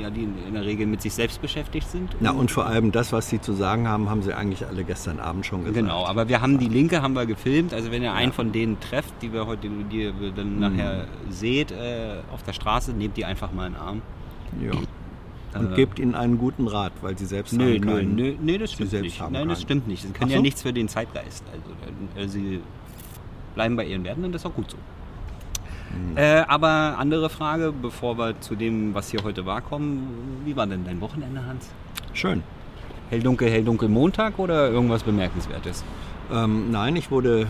ja, 0.00 0.08
die 0.08 0.22
in 0.22 0.54
der 0.54 0.64
Regel 0.64 0.86
mit 0.86 1.02
sich 1.02 1.12
selbst 1.12 1.42
beschäftigt 1.42 1.90
sind. 1.90 2.16
Na 2.20 2.30
und 2.30 2.50
vor 2.50 2.64
allem 2.64 2.92
das, 2.92 3.12
was 3.12 3.28
sie 3.28 3.42
zu 3.42 3.52
sagen 3.52 3.86
haben, 3.88 4.08
haben 4.08 4.22
sie 4.22 4.32
eigentlich 4.32 4.66
alle 4.66 4.84
gestern 4.84 5.20
Abend 5.20 5.44
schon 5.44 5.60
gesagt. 5.64 5.76
Genau, 5.76 6.06
aber 6.06 6.30
wir 6.30 6.40
haben 6.40 6.58
die 6.58 6.68
Linke 6.68 7.02
haben 7.02 7.12
wir 7.12 7.26
gefilmt. 7.26 7.74
Also 7.74 7.90
wenn 7.92 8.02
ihr 8.02 8.14
einen 8.14 8.32
von 8.32 8.52
denen 8.52 8.80
trefft, 8.80 9.12
die 9.20 9.34
wir 9.34 9.46
heute, 9.46 9.68
die 9.68 10.00
ihr 10.04 10.14
Mhm. 10.14 10.34
dann 10.34 10.58
nachher 10.58 11.04
seht 11.28 11.72
äh, 11.72 12.20
auf 12.32 12.42
der 12.42 12.54
Straße, 12.54 12.92
nehmt 12.92 13.18
die 13.18 13.26
einfach 13.26 13.52
mal 13.52 13.66
in 13.66 13.74
den 13.74 13.82
Arm. 13.82 14.02
Ja. 14.60 14.72
Und 15.58 15.72
Äh, 15.72 15.76
gebt 15.76 15.98
ihnen 15.98 16.14
einen 16.14 16.36
guten 16.38 16.68
Rat, 16.68 16.92
weil 17.00 17.16
sie 17.16 17.24
selbst 17.24 17.54
Nö, 17.54 17.74
haben 17.74 17.80
keinen. 17.80 18.14
nö, 18.14 18.34
nö, 18.40 18.58
das 18.58 18.72
stimmt 18.72 18.92
nicht. 18.92 19.20
Nein, 19.20 19.32
das 19.32 19.42
keinen. 19.42 19.56
stimmt 19.56 19.88
nicht. 19.88 20.02
Sie 20.02 20.08
können 20.08 20.24
Ach 20.26 20.30
ja 20.32 20.36
so? 20.36 20.42
nichts 20.42 20.62
für 20.62 20.72
den 20.72 20.88
Zeitgeist. 20.88 21.44
Also 21.50 22.20
äh, 22.20 22.28
sie 22.28 22.60
bleiben 23.54 23.74
bei 23.76 23.86
ihren 23.86 24.04
Werten 24.04 24.24
und 24.24 24.32
das 24.32 24.42
ist 24.42 24.46
auch 24.46 24.54
gut 24.54 24.70
so. 24.70 24.76
Hm. 24.76 26.16
Äh, 26.16 26.40
aber 26.48 26.96
andere 26.98 27.30
Frage, 27.30 27.72
bevor 27.72 28.18
wir 28.18 28.38
zu 28.40 28.54
dem, 28.54 28.92
was 28.94 29.10
hier 29.10 29.22
heute 29.24 29.46
war, 29.46 29.62
kommen. 29.62 30.42
Wie 30.44 30.54
war 30.56 30.66
denn 30.66 30.84
dein 30.84 31.00
Wochenende, 31.00 31.44
Hans? 31.46 31.70
Schön. 32.12 32.42
Hell 33.08 33.20
dunkel, 33.22 33.48
hell 33.48 33.64
dunkel 33.64 33.88
Montag 33.88 34.38
oder 34.38 34.68
irgendwas 34.68 35.04
Bemerkenswertes? 35.04 35.84
Ähm, 36.30 36.70
nein, 36.72 36.96
ich 36.96 37.10
wurde 37.10 37.46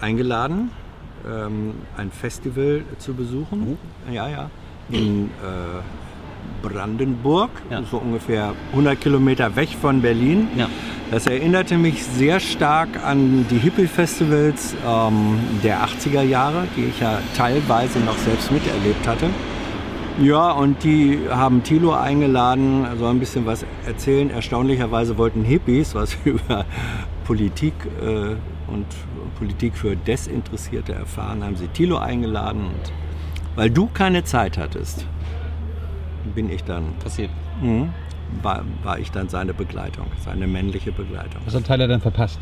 eingeladen, 0.00 0.70
ähm, 1.26 1.74
ein 1.96 2.10
Festival 2.10 2.82
zu 2.98 3.14
besuchen. 3.14 3.78
Ja, 4.12 4.28
ja. 4.28 4.50
In 4.90 5.26
äh, 5.26 5.28
Brandenburg, 6.62 7.50
Ja. 7.70 7.82
so 7.82 7.98
ungefähr 7.98 8.52
100 8.72 9.00
Kilometer 9.00 9.54
weg 9.56 9.68
von 9.80 10.02
Berlin. 10.02 10.48
Ja. 10.56 10.68
Das 11.10 11.26
erinnerte 11.26 11.78
mich 11.78 12.04
sehr 12.04 12.38
stark 12.40 12.88
an 13.04 13.46
die 13.50 13.58
Hippie-Festivals 13.58 14.74
ähm, 14.86 15.38
der 15.62 15.80
80er 15.84 16.22
Jahre, 16.22 16.64
die 16.76 16.84
ich 16.84 17.00
ja 17.00 17.18
teilweise 17.36 17.98
noch 18.00 18.16
selbst 18.18 18.50
miterlebt 18.52 19.06
hatte. 19.06 19.26
Ja, 20.20 20.50
und 20.50 20.82
die 20.82 21.20
haben 21.30 21.62
Thilo 21.62 21.92
eingeladen, 21.94 22.84
soll 22.98 23.10
ein 23.10 23.20
bisschen 23.20 23.46
was 23.46 23.64
erzählen. 23.86 24.30
Erstaunlicherweise 24.30 25.16
wollten 25.16 25.44
Hippies 25.44 25.94
was 25.94 26.16
über 26.24 26.64
Politik 27.24 27.74
äh, 28.02 28.34
und 28.70 28.86
Politik 29.38 29.76
für 29.76 29.94
Desinteressierte 29.96 30.92
erfahren, 30.92 31.44
haben 31.44 31.56
sie 31.56 31.68
Thilo 31.68 31.98
eingeladen. 31.98 32.62
Und 32.66 32.92
weil 33.54 33.70
du 33.70 33.86
keine 33.94 34.24
Zeit 34.24 34.58
hattest, 34.58 35.06
bin 36.28 36.50
ich 36.50 36.64
dann, 36.64 36.94
Passiert. 37.02 37.30
mhm, 37.62 37.90
war, 38.42 38.64
war 38.82 38.98
ich 38.98 39.10
dann 39.10 39.28
seine 39.28 39.54
Begleitung, 39.54 40.06
seine 40.24 40.46
männliche 40.46 40.92
Begleitung. 40.92 41.40
was 41.44 41.54
hat 41.54 41.64
Tyler 41.64 41.88
dann 41.88 42.00
verpasst? 42.00 42.38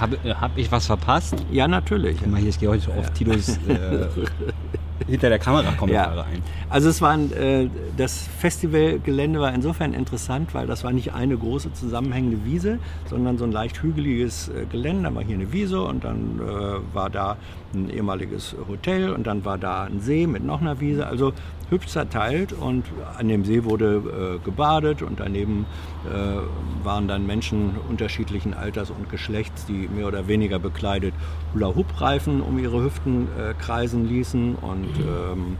Habe 0.00 0.18
äh, 0.24 0.34
hab 0.34 0.56
ich 0.58 0.70
was 0.72 0.86
verpasst? 0.86 1.36
Ja, 1.52 1.68
natürlich. 1.68 2.18
Guck 2.18 2.30
mal, 2.32 2.40
hier, 2.40 2.50
ich 2.50 2.58
gehe 2.58 2.68
heute 2.68 2.90
auf 2.92 3.10
Tilos 3.10 3.58
äh, 3.68 4.08
hinter 5.06 5.28
der 5.28 5.38
Kamera 5.38 5.72
Kommentare 5.72 6.16
Ja. 6.16 6.22
ein. 6.22 6.42
Also 6.70 6.88
es 6.88 7.02
waren, 7.02 7.32
äh, 7.32 7.68
das 7.96 8.28
Festivalgelände 8.38 9.40
war 9.40 9.52
insofern 9.54 9.92
interessant, 9.92 10.54
weil 10.54 10.66
das 10.66 10.84
war 10.84 10.92
nicht 10.92 11.12
eine 11.12 11.36
große 11.36 11.72
zusammenhängende 11.72 12.44
Wiese, 12.44 12.78
sondern 13.08 13.38
so 13.38 13.44
ein 13.44 13.52
leicht 13.52 13.82
hügeliges 13.82 14.48
äh, 14.48 14.66
Gelände. 14.70 15.08
Da 15.08 15.14
war 15.14 15.22
hier 15.22 15.36
eine 15.36 15.52
Wiese 15.52 15.82
und 15.82 16.04
dann 16.04 16.40
äh, 16.40 16.94
war 16.94 17.10
da 17.10 17.36
ein 17.74 17.90
ehemaliges 17.90 18.54
Hotel 18.68 19.10
und 19.10 19.26
dann 19.26 19.44
war 19.44 19.58
da 19.58 19.84
ein 19.84 20.00
See 20.00 20.26
mit 20.26 20.44
noch 20.44 20.60
einer 20.60 20.80
Wiese. 20.80 21.06
Also 21.06 21.32
hübsch 21.70 21.88
zerteilt 21.88 22.52
und 22.52 22.84
an 23.18 23.28
dem 23.28 23.44
See 23.44 23.64
wurde 23.64 24.38
äh, 24.40 24.44
gebadet 24.44 25.02
und 25.02 25.20
daneben 25.20 25.66
äh, 26.04 26.84
waren 26.84 27.08
dann 27.08 27.26
Menschen 27.26 27.72
unterschiedlichen 27.88 28.54
Alters 28.54 28.90
und 28.90 29.10
Geschlechts, 29.10 29.66
die 29.66 29.88
mehr 29.88 30.06
oder 30.06 30.28
weniger 30.28 30.58
bekleidet 30.58 31.14
Hula-Hoop-Reifen 31.54 32.40
um 32.42 32.58
ihre 32.58 32.82
Hüften 32.84 33.28
äh, 33.38 33.54
kreisen 33.54 34.08
ließen 34.08 34.56
und 34.56 34.83
ähm, 34.98 35.56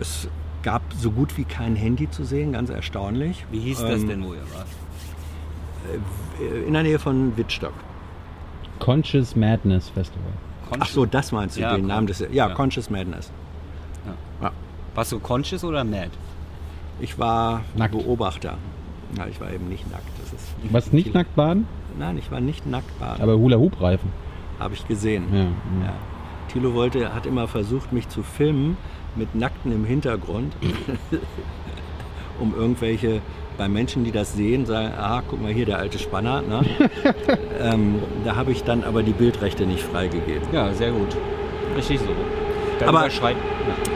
es 0.00 0.28
gab 0.62 0.82
so 0.98 1.10
gut 1.10 1.36
wie 1.36 1.44
kein 1.44 1.74
Handy 1.76 2.10
zu 2.10 2.24
sehen, 2.24 2.52
ganz 2.52 2.70
erstaunlich. 2.70 3.44
Wie 3.50 3.60
hieß 3.60 3.80
das 3.80 4.02
Ähm, 4.02 4.08
denn, 4.08 4.24
wo 4.24 4.34
ihr 4.34 4.40
wart? 4.54 4.66
äh, 6.40 6.66
In 6.66 6.72
der 6.74 6.82
Nähe 6.84 6.98
von 6.98 7.36
Wittstock. 7.36 7.72
Conscious 8.78 9.36
Madness 9.36 9.88
Festival. 9.90 10.32
Ach 10.78 10.86
so, 10.86 11.04
das 11.04 11.32
meinst 11.32 11.56
du, 11.56 11.60
Ja, 11.60 11.76
den 11.76 11.86
Namen 11.86 12.06
des... 12.06 12.20
Ja, 12.20 12.26
ja. 12.30 12.48
Conscious 12.50 12.88
Madness. 12.90 13.30
Warst 14.94 15.10
du 15.12 15.18
conscious 15.20 15.64
oder 15.64 15.84
mad? 15.84 16.10
Ich 17.00 17.18
war 17.18 17.62
Nackt. 17.76 17.92
Beobachter. 17.92 18.58
Ja, 19.16 19.26
ich 19.26 19.40
war 19.40 19.50
eben 19.50 19.68
nicht 19.68 19.90
nackt. 19.90 20.04
Das 20.20 20.32
ist 20.34 20.48
Du 20.62 20.72
warst 20.72 20.92
nicht 20.92 21.14
nackt 21.14 21.34
baden, 21.34 21.66
Nein, 21.98 22.18
ich 22.18 22.30
war 22.30 22.40
nicht 22.40 22.66
nackt 22.66 22.98
baden. 23.00 23.22
aber 23.22 23.36
Hula-Hoop-Reifen. 23.38 24.10
Habe 24.58 24.74
ich 24.74 24.86
gesehen. 24.86 25.24
Ja, 25.32 25.38
ja. 25.38 25.44
Ja. 25.86 25.92
Thilo 26.52 26.74
wollte, 26.74 27.14
hat 27.14 27.26
immer 27.26 27.48
versucht, 27.48 27.92
mich 27.92 28.08
zu 28.08 28.22
filmen 28.22 28.76
mit 29.16 29.34
Nackten 29.34 29.72
im 29.72 29.84
Hintergrund, 29.84 30.52
um 32.40 32.54
irgendwelche, 32.54 33.20
bei 33.58 33.68
Menschen, 33.68 34.04
die 34.04 34.12
das 34.12 34.32
sehen, 34.34 34.64
sagen, 34.64 34.92
ah, 34.98 35.22
guck 35.28 35.42
mal 35.42 35.52
hier, 35.52 35.66
der 35.66 35.78
alte 35.78 35.98
Spanner. 35.98 36.42
Ne? 36.42 36.62
ähm, 37.60 37.96
da 38.24 38.34
habe 38.36 38.50
ich 38.52 38.64
dann 38.64 38.82
aber 38.84 39.02
die 39.02 39.12
Bildrechte 39.12 39.66
nicht 39.66 39.82
freigegeben. 39.82 40.42
Ja, 40.52 40.72
sehr 40.72 40.90
gut. 40.90 41.14
Richtig 41.76 42.00
so. 42.00 42.06
Dann 42.80 42.88
Aber- 42.88 43.00
überschreit- 43.06 43.36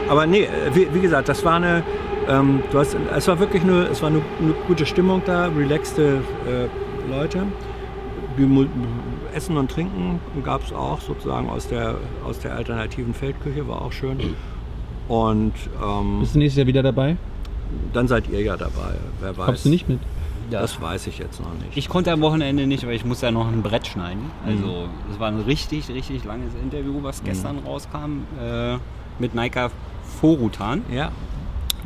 Aber 0.09 0.25
nee, 0.27 0.47
wie, 0.73 0.87
wie 0.93 0.99
gesagt, 1.01 1.27
das 1.29 1.43
war 1.43 1.55
eine, 1.55 1.83
ähm, 2.29 2.61
du 2.71 2.77
hast, 2.79 2.95
es 3.15 3.27
war 3.27 3.39
wirklich 3.39 3.63
eine, 3.63 3.87
es 3.87 4.01
war 4.01 4.09
eine, 4.09 4.21
eine 4.41 4.53
gute 4.67 4.85
Stimmung 4.85 5.21
da, 5.25 5.47
relaxte 5.47 6.21
äh, 6.47 7.11
Leute. 7.11 7.39
Die 8.37 8.43
Essen 9.33 9.57
und 9.57 9.71
Trinken 9.71 10.19
gab 10.43 10.63
es 10.63 10.73
auch 10.73 10.99
sozusagen 11.01 11.49
aus 11.49 11.67
der, 11.67 11.95
aus 12.25 12.39
der 12.39 12.55
alternativen 12.55 13.13
Feldküche, 13.13 13.67
war 13.67 13.81
auch 13.81 13.91
schön. 13.91 14.35
Und 15.07 15.53
ähm, 15.83 16.19
Bist 16.19 16.35
du 16.35 16.39
nächstes 16.39 16.57
Jahr 16.57 16.67
wieder 16.67 16.83
dabei? 16.83 17.17
dann 17.91 18.07
seid 18.07 18.29
ihr 18.29 18.41
ja 18.41 18.55
dabei, 18.55 18.93
wer 19.19 19.35
weiß. 19.37 19.45
Kommst 19.45 19.65
du 19.65 19.69
nicht 19.69 19.89
mit? 19.89 19.99
Das 20.49 20.79
weiß 20.81 21.07
ich 21.07 21.17
jetzt 21.17 21.41
noch 21.41 21.51
nicht. 21.55 21.75
Ich 21.75 21.89
konnte 21.89 22.13
am 22.13 22.21
Wochenende 22.21 22.65
nicht, 22.65 22.87
weil 22.87 22.93
ich 22.93 23.03
muss 23.03 23.19
ja 23.19 23.29
noch 23.31 23.45
ein 23.49 23.61
Brett 23.61 23.85
schneiden. 23.87 24.31
Also 24.45 24.85
es 25.11 25.19
war 25.19 25.27
ein 25.27 25.41
richtig, 25.41 25.89
richtig 25.89 26.23
langes 26.23 26.53
Interview, 26.55 26.99
was 27.03 27.21
gestern 27.25 27.59
rauskam 27.65 28.21
äh, 28.41 28.77
mit 29.19 29.35
Naika 29.35 29.69
Forutan, 30.21 30.83
ja, 30.89 31.11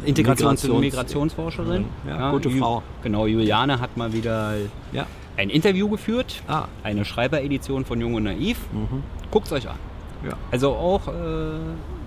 Integrations- 0.05 0.65
Migrations- 0.65 0.69
und 0.69 0.79
Migrationsforscherin. 0.81 1.85
Ja, 2.07 2.29
gute 2.31 2.49
Ju- 2.49 2.59
Frau. 2.59 2.83
Genau, 3.01 3.25
Juliane 3.25 3.79
hat 3.79 3.97
mal 3.97 4.13
wieder 4.13 4.53
ja. 4.91 5.07
Ein 5.37 5.49
Interview 5.49 5.89
geführt. 5.89 6.41
Ah. 6.47 6.65
Eine 6.83 7.05
Schreiberedition 7.05 7.85
von 7.85 7.99
Jung 8.01 8.13
und 8.15 8.23
Naiv. 8.23 8.57
Mhm. 8.71 9.03
Guckt 9.31 9.47
es 9.47 9.53
euch 9.53 9.69
an. 9.69 9.77
Ja. 10.25 10.33
Also 10.51 10.73
auch 10.75 11.07
äh, 11.07 11.11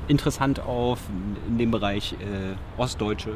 interessant 0.09 0.61
auf 0.61 1.01
in 1.49 1.59
dem 1.59 1.71
Bereich 1.71 2.13
äh, 2.21 2.81
Ostdeutsche 2.81 3.31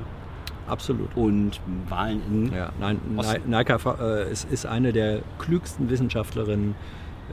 Absolut. 0.69 1.17
und 1.17 1.61
Wahlen 1.89 2.23
in 2.31 2.53
Ja, 2.55 2.71
nein, 2.79 3.01
Naika 3.47 3.79
äh, 4.01 4.31
ist, 4.31 4.51
ist 4.51 4.67
eine 4.67 4.93
der 4.93 5.21
klügsten 5.39 5.91
Wissenschaftlerinnen 5.91 6.75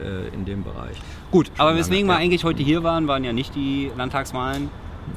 äh, 0.02 0.34
in 0.34 0.46
dem 0.46 0.64
Bereich. 0.64 0.98
Gut, 1.32 1.52
aber 1.58 1.70
lange, 1.70 1.82
weswegen 1.82 2.08
wir 2.08 2.16
eigentlich 2.16 2.44
heute 2.46 2.64
hier 2.64 2.84
waren, 2.84 3.08
waren 3.08 3.24
ja 3.24 3.34
nicht 3.34 3.54
die 3.56 3.92
Landtagswahlen, 3.96 4.70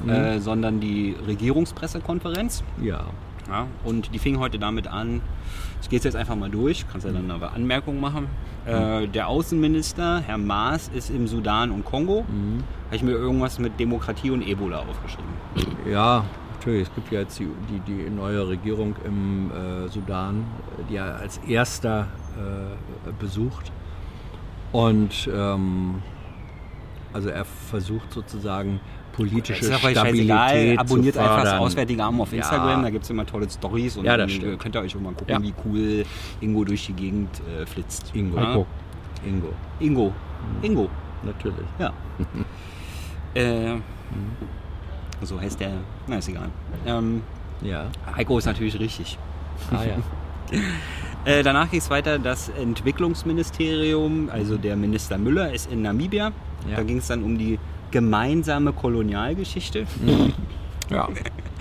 Mhm. 0.04 0.10
äh, 0.10 0.38
sondern 0.40 0.80
die 0.80 1.16
Regierungspressekonferenz. 1.26 2.62
Ja. 2.82 3.06
Ja, 3.48 3.66
und 3.84 4.14
die 4.14 4.18
fing 4.18 4.38
heute 4.38 4.58
damit 4.58 4.86
an, 4.88 5.22
ich 5.80 5.88
gehe 5.88 5.98
es 5.98 6.04
jetzt 6.04 6.16
einfach 6.16 6.36
mal 6.36 6.50
durch, 6.50 6.84
kannst 6.90 7.06
ja 7.06 7.12
dann 7.12 7.30
aber 7.30 7.52
Anmerkungen 7.52 8.00
machen. 8.00 8.26
Äh, 8.66 9.08
der 9.08 9.28
Außenminister, 9.28 10.20
Herr 10.20 10.36
Maas, 10.36 10.88
ist 10.88 11.08
im 11.10 11.26
Sudan 11.26 11.70
und 11.70 11.84
Kongo. 11.84 12.24
Habe 12.86 12.96
ich 12.96 13.02
mir 13.02 13.12
irgendwas 13.12 13.58
mit 13.58 13.80
Demokratie 13.80 14.30
und 14.30 14.46
Ebola 14.46 14.80
aufgeschrieben. 14.80 15.30
Ja, 15.90 16.24
natürlich. 16.58 16.88
Es 16.88 16.94
gibt 16.94 17.10
ja 17.10 17.20
jetzt 17.20 17.38
die, 17.38 17.48
die, 17.70 17.80
die 17.80 18.10
neue 18.10 18.46
Regierung 18.48 18.96
im 19.04 19.50
äh, 19.50 19.88
Sudan, 19.88 20.44
die 20.90 20.96
er 20.96 21.16
als 21.16 21.38
erster 21.38 22.08
äh, 22.36 23.12
besucht. 23.18 23.72
Und 24.72 25.30
ähm, 25.32 26.02
also 27.12 27.28
er 27.30 27.44
versucht 27.44 28.12
sozusagen 28.12 28.80
politische 29.12 29.60
Ist 29.64 29.70
ja 29.70 29.78
Stabilität 29.78 30.28
scheißegal, 30.28 30.78
abonniert 30.78 31.14
zu 31.14 31.20
einfach 31.20 31.42
das. 31.44 31.52
Auswärtige 31.60 32.04
Amt 32.04 32.20
auf 32.20 32.30
Ja. 32.32 32.38
Instagram, 32.38 32.82
da 32.82 32.90
gibt 32.90 33.04
es 33.04 33.10
immer 33.10 33.26
tolle 33.26 33.50
Stories 33.50 33.96
und 33.96 34.04
Ja, 34.04 34.16
das 34.16 34.26
dann 34.30 34.36
stimmt. 34.40 34.58
könnt 34.60 34.74
ihr 34.76 34.80
euch 34.82 34.94
auch 34.96 35.00
mal 35.00 35.12
gucken, 35.12 35.28
Ja. 35.34 35.42
wie 35.42 35.54
cool 35.64 36.04
Ingo 36.40 36.64
durch 36.64 36.86
die 36.86 36.92
Gegend 36.92 37.30
äh, 37.40 37.66
flitzt. 37.66 38.10
Ingo. 38.14 38.36
Ja? 38.38 38.50
Ingo. 38.52 38.66
Ingo. 39.26 39.52
Ingo. 39.80 40.12
Ingo. 40.62 40.88
Natürlich. 41.24 41.66
Ja. 41.80 41.92
äh, 43.34 43.76
so 45.22 45.40
heißt 45.40 45.58
der. 45.60 45.72
Na, 46.06 46.18
ist 46.18 46.28
egal. 46.28 46.48
Ähm, 46.86 47.22
Ja. 47.60 47.86
Heiko 48.16 48.38
ist 48.38 48.44
natürlich 48.46 48.78
richtig. 48.78 49.18
Ah 49.72 49.82
ja. 49.84 49.96
Äh, 51.24 51.42
danach 51.42 51.68
ging 51.70 51.80
es 51.80 51.90
weiter. 51.90 52.18
Das 52.18 52.48
Entwicklungsministerium, 52.48 54.30
also 54.32 54.56
der 54.56 54.76
Minister 54.76 55.18
Müller, 55.18 55.52
ist 55.52 55.70
in 55.70 55.82
Namibia. 55.82 56.32
Ja. 56.70 56.76
Da 56.76 56.82
ging 56.82 56.98
es 56.98 57.06
dann 57.08 57.22
um 57.22 57.36
die 57.38 57.58
gemeinsame 57.90 58.72
Kolonialgeschichte. 58.72 59.86
Ja. 60.90 61.06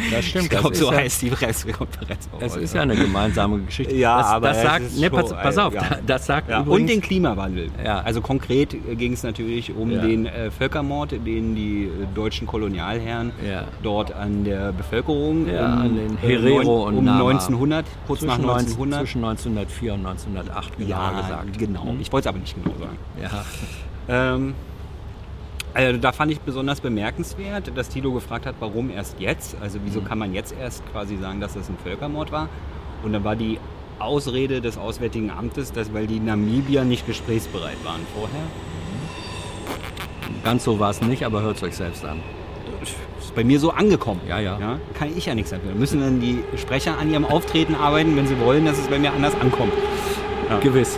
Das 0.10 0.24
stimmt. 0.24 0.46
Ich 0.46 0.50
glaube, 0.52 0.74
so 0.74 0.90
ja, 0.90 1.00
heißt 1.00 1.22
die 1.22 1.30
Pressekonferenz. 1.30 2.30
auch 2.32 2.42
Es 2.42 2.54
heute. 2.54 2.64
ist 2.64 2.74
ja 2.74 2.82
eine 2.84 2.96
gemeinsame 2.96 3.60
Geschichte. 3.60 3.94
Ja, 3.94 4.20
das, 4.20 4.28
aber 4.28 4.48
das 4.48 4.62
sagt, 4.62 4.86
ist 4.86 5.00
nee, 5.02 5.10
pass, 5.10 5.34
pass 5.34 5.58
auf, 5.58 5.74
ja. 5.74 5.82
das 6.06 6.26
sagt 6.28 6.50
Ja, 6.50 6.60
und 6.60 6.68
übrigens, 6.68 6.92
den 6.92 7.02
Klimawandel. 7.02 7.70
Ja. 7.84 8.00
Also 8.04 8.22
konkret 8.22 8.78
ging 8.98 9.12
es 9.12 9.24
natürlich 9.24 9.76
um 9.76 9.92
Ja. 9.92 10.02
den 10.02 10.28
äh, 10.28 10.50
Völkermord, 10.50 11.12
den 11.12 11.56
die 11.56 11.86
äh, 11.86 11.90
deutschen 12.16 12.48
Kolonialherren 12.48 13.34
Ja. 13.46 13.66
dort 13.84 14.14
an 14.14 14.46
der 14.46 14.72
Bevölkerung 14.72 15.46
Ja, 15.50 15.74
um, 15.74 15.82
an 15.82 15.96
den 15.96 16.18
äh, 16.18 16.22
Herero 16.22 16.64
neun- 16.64 16.88
und 16.94 16.98
um 17.00 17.04
Nama. 17.04 17.30
1900, 17.32 17.86
kurz 18.08 18.22
nach 18.22 18.36
zwischen 18.36 18.46
19 18.48 18.66
1900. 18.78 19.00
Zwischen 19.02 19.26
1904 19.26 19.94
und 19.94 20.06
1908 20.06 20.78
genauer 20.78 20.90
ja, 20.90 21.22
gesagt. 21.22 21.58
genau. 21.60 21.84
Mhm. 21.86 22.00
Ich 22.00 22.12
wollte 22.14 22.30
es 22.30 22.34
aber 22.34 22.40
nicht 22.40 22.56
genau 22.64 22.76
sagen. 22.80 22.98
Ja. 23.22 24.36
Ähm, 24.36 24.54
also 25.86 26.00
da 26.00 26.12
fand 26.12 26.32
ich 26.32 26.40
besonders 26.40 26.82
bemerkenswert, 26.82 27.72
dass 27.76 27.90
Tilo 27.90 28.12
gefragt 28.12 28.48
hat, 28.48 28.56
warum 28.60 28.90
erst 28.90 29.20
jetzt? 29.20 29.56
Also 29.62 29.80
wieso 29.86 30.02
kann 30.02 30.18
man 30.18 30.34
jetzt 30.34 30.56
erst 30.60 30.84
quasi 30.92 31.18
sagen, 31.18 31.40
dass 31.40 31.54
das 31.54 31.70
ein 31.70 31.78
Völkermord 31.84 32.32
war? 32.32 32.50
Und 33.04 33.14
dann 33.14 33.24
war 33.24 33.36
die 33.36 33.60
Ausrede 34.00 34.60
des 34.60 34.78
Auswärtigen 34.78 35.30
Amtes, 35.30 35.72
dass 35.72 35.94
weil 35.94 36.08
die 36.08 36.20
Namibier 36.20 36.84
nicht 36.84 37.06
gesprächsbereit 37.06 37.78
waren 37.84 38.02
vorher. 38.16 38.42
Ganz 40.44 40.64
so 40.64 40.80
war 40.80 40.90
es 40.90 41.02
nicht, 41.02 41.24
aber 41.24 41.42
hört 41.42 41.58
es 41.58 41.64
euch 41.64 41.76
selbst 41.76 42.04
an. 42.06 42.22
Ist 42.82 43.36
bei 43.36 43.44
mir 43.44 43.60
so 43.60 43.70
angekommen. 43.70 44.22
Ja, 44.28 44.40
ja. 44.40 44.80
kann 44.96 45.16
ich 45.16 45.28
ja 45.28 45.36
nichts 45.36 45.52
dafür. 45.52 45.76
Müssen 45.76 46.00
dann 46.00 46.20
die 46.20 46.44
Sprecher 46.58 46.98
an 46.98 47.12
ihrem 47.12 47.26
Auftreten 47.26 47.76
arbeiten, 47.76 48.16
wenn 48.16 48.26
sie 48.26 48.40
wollen, 48.40 48.66
dass 48.66 48.80
es 48.80 48.88
bei 48.88 48.98
mir 48.98 49.14
anders 49.14 49.36
ankommt. 49.40 49.74
Ja. 50.50 50.60
Gewiss. 50.60 50.98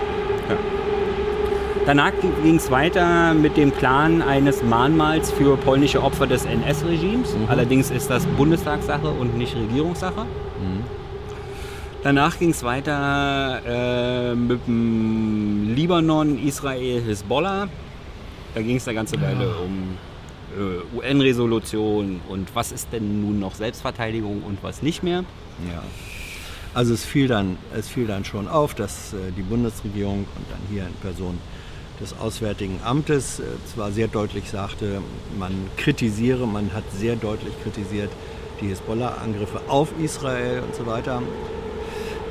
Danach 1.90 2.12
ging 2.44 2.58
es 2.58 2.70
weiter 2.70 3.34
mit 3.34 3.58
dem 3.58 3.72
Plan 3.72 4.22
eines 4.22 4.62
Mahnmals 4.62 5.32
für 5.32 5.58
polnische 5.58 6.04
Opfer 6.04 6.28
des 6.28 6.46
NS-Regimes. 6.46 7.36
Allerdings 7.48 7.90
ist 7.90 8.12
das 8.12 8.28
Bundestagssache 8.28 9.10
und 9.10 9.36
nicht 9.40 9.56
Regierungssache. 9.56 10.28
Danach 12.04 12.38
ging 12.38 12.52
es 12.52 12.62
weiter 12.62 13.62
äh, 13.66 14.36
mit 14.36 14.68
dem 14.68 15.74
Libanon, 15.74 16.38
Israel, 16.38 17.02
Hisbollah. 17.02 17.68
Da 18.54 18.62
ging 18.62 18.76
es 18.76 18.88
eine 18.88 18.94
ganze 18.94 19.20
Weile 19.20 19.50
um 19.56 19.98
äh, 20.60 20.96
UN-Resolution 20.96 22.22
und 22.30 22.56
was 22.56 22.72
ist 22.72 22.94
denn 22.94 23.22
nun 23.22 23.40
noch 23.40 23.56
Selbstverteidigung 23.56 24.44
und 24.44 24.60
was 24.62 24.84
nicht 24.84 25.02
mehr. 25.02 25.24
Ja. 25.68 25.82
Also 26.76 26.94
es 26.94 27.04
fiel 27.04 27.28
dann, 27.28 27.58
es 27.76 27.90
fiel 27.90 28.06
dann 28.06 28.26
schon 28.26 28.48
auf, 28.48 28.76
dass 28.76 29.14
äh, 29.14 29.32
die 29.36 29.42
Bundesregierung 29.42 30.20
und 30.20 30.46
dann 30.52 30.60
hier 30.70 30.84
in 30.84 30.94
Person 31.02 31.40
des 32.00 32.18
Auswärtigen 32.20 32.80
Amtes 32.84 33.40
äh, 33.40 33.44
zwar 33.74 33.92
sehr 33.92 34.08
deutlich 34.08 34.50
sagte, 34.50 35.02
man 35.38 35.52
kritisiere, 35.78 36.48
man 36.48 36.74
hat 36.74 36.84
sehr 36.94 37.16
deutlich 37.16 37.54
kritisiert 37.64 38.10
die 38.62 38.68
Hisbollah-Angriffe 38.68 39.62
auf 39.68 39.90
Israel 40.02 40.62
und 40.62 40.76
so 40.76 40.86
weiter. 40.86 41.22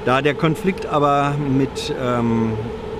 Da 0.04 0.22
der 0.22 0.35
Konflikt 0.35 0.87
aber 0.87 1.35
mit 1.38 1.94
ähm, 2.00 2.52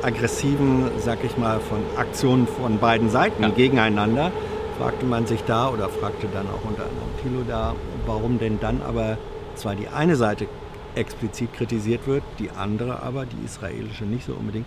aggressiven, 0.02 0.90
sag 0.98 1.24
ich 1.24 1.37
mal, 1.37 1.61
von 1.61 1.78
Aktionen 1.96 2.46
von 2.46 2.78
beiden 2.78 3.11
Seiten 3.11 3.42
Ja. 3.42 3.48
gegeneinander, 3.50 4.33
fragte 4.78 5.07
man 5.07 5.26
sich 5.26 5.42
da 5.44 5.68
oder 5.70 5.88
fragte 5.88 6.28
dann 6.33 6.46
auch 6.46 6.68
unter 6.68 6.83
anderem 6.83 7.09
Thilo 7.22 7.42
da, 7.46 7.74
warum 8.07 8.38
denn 8.38 8.59
dann 8.61 8.81
aber 8.83 9.18
zwar 9.57 9.74
die 9.74 9.88
eine 9.88 10.16
Seite 10.16 10.46
explizit 10.94 11.52
kritisiert 11.52 12.07
wird, 12.07 12.22
die 12.38 12.50
andere 12.50 13.02
aber, 13.02 13.26
die 13.26 13.44
israelische 13.44 14.04
nicht 14.04 14.26
so 14.26 14.33
unbedingt. 14.33 14.66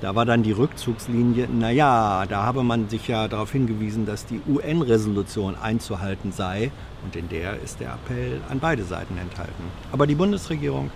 Da 0.00 0.14
war 0.14 0.24
dann 0.24 0.44
die 0.44 0.52
Rückzugslinie, 0.52 1.48
naja, 1.48 2.24
da 2.28 2.44
habe 2.44 2.62
man 2.62 2.88
sich 2.88 3.08
ja 3.08 3.26
darauf 3.26 3.50
hingewiesen, 3.50 4.06
dass 4.06 4.26
die 4.26 4.40
UN-Resolution 4.48 5.56
einzuhalten 5.56 6.30
sei 6.30 6.70
und 7.04 7.16
in 7.16 7.28
der 7.28 7.60
ist 7.60 7.80
der 7.80 7.94
Appell 7.94 8.40
an 8.48 8.60
beide 8.60 8.84
Seiten 8.84 9.18
enthalten. 9.18 9.64
Aber 9.90 10.06
die 10.06 10.14
Bundesregierung 10.14 10.90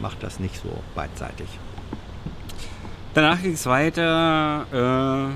macht 0.00 0.22
das 0.22 0.40
nicht 0.40 0.56
so 0.56 0.70
beidseitig. 0.94 1.46
Danach 3.12 3.42
ging 3.42 3.52
es 3.52 3.66
weiter. 3.66 5.32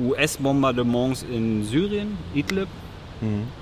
Äh, 0.00 0.02
US-Bombardements 0.02 1.24
in 1.24 1.64
Syrien, 1.64 2.16
Idlib. 2.34 2.68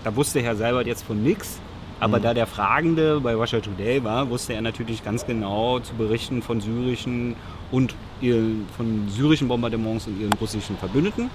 Da 0.04 0.14
wusste 0.14 0.40
Herr 0.42 0.54
Seibert 0.54 0.87
jetzt 0.87 1.04
von 1.04 1.22
nichts. 1.22 1.61
Aber 1.98 2.20
da 2.20 2.35
der 2.35 2.46
Fragende 2.46 3.20
bei 3.20 3.35
Russia 3.35 3.61
Today 3.61 4.04
war, 4.04 4.28
wusste 4.28 4.52
er 4.52 4.61
natürlich 4.61 5.02
ganz 5.04 5.24
genau 5.26 5.78
zu 5.80 5.94
berichten 5.94 6.42
von 6.42 6.61
syrischen 6.61 7.37
und 7.72 7.94
ihren, 8.20 8.66
von 8.76 9.09
syrischen 9.09 9.48
Bombardements 9.48 10.06
und 10.06 10.20
ihren 10.20 10.32
russischen 10.35 10.76
Verbündeten. 10.76 11.30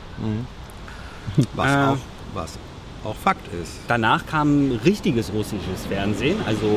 Was, 1.55 1.71
Äh. 1.71 1.77
auch, 1.93 1.97
was 2.33 2.59
auch 3.03 3.15
Fakt 3.15 3.47
ist. 3.61 3.79
Danach 3.87 4.25
kam 4.27 4.71
richtiges 4.85 5.31
russisches 5.33 5.85
Fernsehen, 5.89 6.37
also 6.45 6.67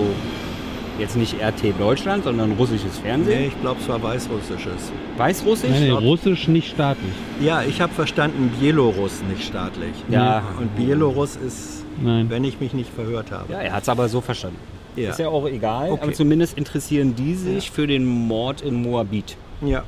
jetzt 0.99 1.17
nicht 1.17 1.35
RT 1.43 1.79
Deutschland, 1.79 2.25
sondern 2.25 2.53
russisches 2.53 2.95
Nee, 3.03 3.09
Fernsehen. 3.09 3.49
ich 3.49 3.61
glaube, 3.61 3.81
es 3.83 3.89
war 3.89 4.03
Weißrussisches. 4.03 4.93
Weißrussisch? 5.19 5.71
Nein, 5.71 5.83
nee, 5.83 5.91
Russisch 5.91 6.49
nicht 6.49 6.71
staatlich. 6.71 7.13
Ja, 7.41 7.63
ich 7.63 7.81
habe 7.81 7.93
verstanden, 7.93 8.51
Bieloruss, 8.59 9.23
nicht 9.29 9.45
staatlich. 9.45 9.93
Ja. 10.09 10.43
Und 10.59 10.75
Bieloruss 10.77 11.37
ist, 11.37 11.84
Nein. 12.03 12.31
wenn 12.31 12.45
ich 12.45 12.61
mich 12.61 12.73
nicht 12.75 12.91
verhört 12.93 13.31
habe. 13.33 13.53
Ja, 13.53 13.61
er 13.61 13.73
hat 13.73 13.83
es 13.83 13.89
aber 13.89 14.09
so 14.09 14.21
verstanden. 14.21 14.59
Ja. 14.97 15.11
Ist 15.11 15.19
ja 15.19 15.29
auch 15.29 15.47
egal, 15.47 15.91
Okay. 15.91 16.03
aber 16.03 16.13
zumindest 16.13 16.57
interessieren 16.57 17.15
die 17.17 17.35
sich 17.35 17.71
für 17.71 17.87
den 17.87 18.05
Mord 18.07 18.61
in 18.63 18.75
Moabit. 18.83 19.37
ja. 19.61 19.83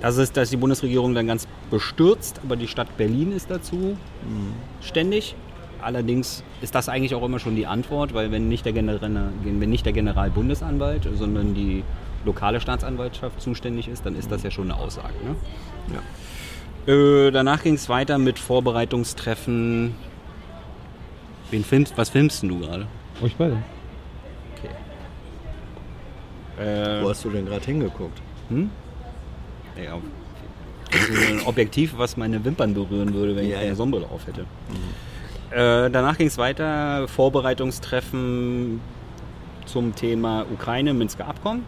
Das 0.00 0.18
ist, 0.18 0.36
da 0.36 0.42
ist 0.42 0.52
die 0.52 0.58
Bundesregierung 0.58 1.14
dann 1.14 1.26
ganz 1.26 1.48
bestürzt, 1.70 2.38
aber 2.44 2.56
die 2.56 2.68
Stadt 2.68 2.94
Berlin 2.98 3.32
ist 3.32 3.50
dazu 3.50 3.96
ständig. 4.82 5.34
Allerdings 5.80 6.42
ist 6.60 6.74
das 6.74 6.90
eigentlich 6.90 7.14
auch 7.14 7.22
immer 7.24 7.38
schon 7.38 7.56
die 7.56 7.66
Antwort, 7.66 8.12
weil 8.12 8.30
wenn 8.30 8.48
nicht 8.50 8.66
der, 8.66 8.74
General, 8.74 9.00
wenn 9.42 9.58
nicht 9.70 9.86
der 9.86 9.94
Generalbundesanwalt, 9.94 11.08
sondern 11.14 11.54
die 11.54 11.84
lokale 12.26 12.60
Staatsanwaltschaft 12.60 13.40
zuständig 13.40 13.88
ist, 13.88 14.04
dann 14.04 14.14
ist 14.14 14.30
das 14.30 14.42
ja 14.42 14.50
schon 14.50 14.70
eine 14.70 14.78
Aussage. 14.78 15.14
Ne? 16.86 16.92
Äh, 16.92 17.30
danach 17.30 17.62
ging 17.62 17.74
es 17.74 17.88
weiter 17.88 18.18
mit 18.18 18.38
Vorbereitungstreffen. 18.38 19.94
Wen 21.54 21.62
filmst, 21.62 21.96
was 21.96 22.10
filmst 22.10 22.42
denn 22.42 22.48
du 22.48 22.58
gerade? 22.58 22.88
Euch 23.22 23.36
beide. 23.36 23.56
Äh, 26.58 27.00
Wo 27.00 27.10
hast 27.10 27.24
du 27.24 27.30
denn 27.30 27.46
gerade 27.46 27.64
hingeguckt? 27.64 28.20
Hm? 28.48 28.70
Ja, 29.80 29.98
ein 31.28 31.46
Objektiv, 31.46 31.94
was 31.96 32.16
meine 32.16 32.44
Wimpern 32.44 32.74
berühren 32.74 33.14
würde, 33.14 33.36
wenn 33.36 33.44
ich 33.44 33.52
Ja, 33.52 33.58
eine 33.58 33.68
ja. 33.68 33.74
Sonnenbrille 33.76 34.08
auf 34.08 34.26
hätte. 34.26 34.40
Äh, 35.52 35.90
danach 35.92 36.18
ging 36.18 36.26
es 36.26 36.38
weiter, 36.38 37.06
Vorbereitungstreffen 37.06 38.80
zum 39.64 39.94
Thema 39.94 40.44
Ukraine, 40.52 40.92
Minsker 40.92 41.28
Abkommen. 41.28 41.64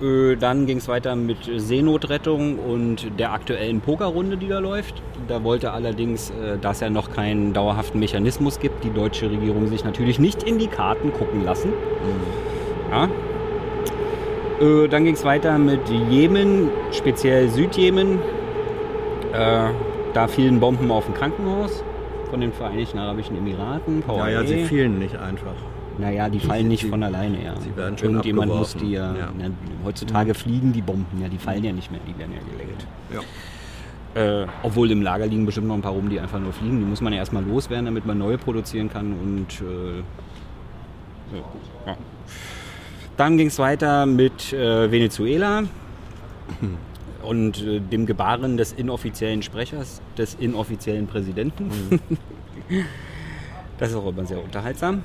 Äh, 0.00 0.36
Dann 0.36 0.66
ging 0.66 0.78
es 0.78 0.88
weiter 0.88 1.14
mit 1.16 1.38
Seenotrettung 1.56 2.58
und 2.58 3.18
der 3.18 3.32
aktuellen 3.32 3.80
Pokerrunde, 3.80 4.36
die 4.36 4.48
da 4.48 4.58
läuft. 4.58 5.02
Da 5.28 5.44
wollte 5.44 5.72
allerdings, 5.72 6.30
äh, 6.30 6.56
da 6.60 6.70
es 6.70 6.80
ja 6.80 6.90
noch 6.90 7.12
keinen 7.12 7.52
dauerhaften 7.52 7.98
Mechanismus 8.00 8.58
gibt, 8.60 8.82
die 8.84 8.90
deutsche 8.90 9.30
Regierung 9.30 9.66
sich 9.68 9.84
natürlich 9.84 10.18
nicht 10.18 10.42
in 10.42 10.58
die 10.58 10.68
Karten 10.68 11.12
gucken 11.12 11.44
lassen. 11.44 11.72
Ja. 12.90 13.08
Äh, 14.60 14.88
Dann 14.88 15.04
ging 15.04 15.14
es 15.14 15.24
weiter 15.24 15.58
mit 15.58 15.80
Jemen, 16.10 16.70
speziell 16.92 17.48
Südjemen. 17.48 18.18
Da 19.32 20.26
fielen 20.26 20.58
Bomben 20.58 20.90
auf 20.90 21.06
ein 21.06 21.14
Krankenhaus 21.14 21.84
von 22.30 22.40
den 22.40 22.52
Vereinigten 22.52 22.98
Arabischen 22.98 23.36
Emiraten. 23.36 24.02
Ja, 24.08 24.28
ja, 24.28 24.40
VAE. 24.40 24.46
sie 24.46 24.64
fielen 24.64 24.98
nicht 24.98 25.16
einfach. 25.16 25.54
Naja, 26.00 26.28
die 26.28 26.40
fallen 26.40 26.68
nicht 26.68 26.86
von 26.86 27.02
alleine, 27.02 27.44
ja. 27.44 27.54
Sie 27.60 27.76
werden 27.76 27.98
schon 27.98 28.10
Irgendjemand 28.10 28.54
muss 28.54 28.74
die 28.74 28.92
ja, 28.92 29.14
Ja. 29.14 29.28
Na, 29.36 29.50
heutzutage 29.84 30.34
fliegen 30.34 30.72
die 30.72 30.80
Bomben, 30.80 31.20
ja, 31.20 31.28
die 31.28 31.38
fallen 31.38 31.62
ja 31.62 31.72
nicht 31.72 31.90
mehr, 31.90 32.00
die 32.06 32.18
werden 32.18 32.32
ja 32.32 32.40
gelenkt. 32.50 32.86
Ja. 33.12 33.20
Äh, 34.14 34.46
obwohl 34.62 34.90
im 34.90 35.02
Lager 35.02 35.26
liegen 35.26 35.46
bestimmt 35.46 35.68
noch 35.68 35.74
ein 35.74 35.82
paar 35.82 35.92
rum, 35.92 36.08
die 36.08 36.18
einfach 36.18 36.40
nur 36.40 36.52
fliegen. 36.52 36.80
Die 36.80 36.84
muss 36.84 37.00
man 37.00 37.12
ja 37.12 37.20
erstmal 37.20 37.44
loswerden, 37.44 37.84
damit 37.84 38.06
man 38.06 38.18
neue 38.18 38.38
produzieren 38.38 38.90
kann 38.90 39.12
und 39.12 39.60
äh, 39.60 39.98
ja. 41.86 41.96
Dann 43.16 43.36
ging 43.36 43.48
es 43.48 43.58
weiter 43.58 44.06
mit 44.06 44.52
äh, 44.52 44.90
Venezuela 44.90 45.64
und 47.22 47.62
äh, 47.62 47.80
dem 47.80 48.06
Gebaren 48.06 48.56
des 48.56 48.72
inoffiziellen 48.72 49.42
Sprechers, 49.42 50.00
des 50.16 50.34
inoffiziellen 50.34 51.06
Präsidenten. 51.06 52.00
das 53.78 53.90
ist 53.90 53.96
auch 53.96 54.08
immer 54.08 54.24
sehr 54.24 54.42
unterhaltsam. 54.42 55.02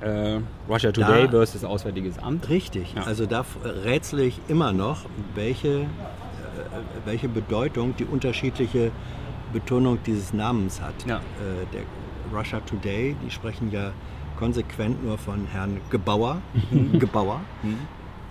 Äh, 0.00 0.40
Russia 0.68 0.92
Today 0.92 1.24
Da- 1.24 1.30
versus 1.30 1.64
Auswärtiges 1.64 2.18
Amt. 2.18 2.48
Richtig. 2.48 2.94
Ja. 2.94 3.02
Also 3.04 3.26
da 3.26 3.44
rätsel 3.84 4.20
ich 4.20 4.40
immer 4.48 4.72
noch, 4.72 5.00
welche, 5.34 5.68
äh, 5.80 5.86
welche 7.04 7.28
Bedeutung 7.28 7.94
die 7.98 8.04
unterschiedliche 8.04 8.90
Betonung 9.52 9.98
dieses 10.06 10.32
Namens 10.32 10.80
hat. 10.80 10.94
Ja. 11.06 11.16
Äh, 11.16 11.20
der 11.72 11.82
Russia 12.38 12.60
Today, 12.60 13.16
die 13.24 13.30
sprechen 13.30 13.70
ja 13.72 13.90
konsequent 14.38 15.02
nur 15.04 15.18
von 15.18 15.46
Herrn 15.50 15.80
Gebauer. 15.90 16.38
Gebauer. 16.92 17.40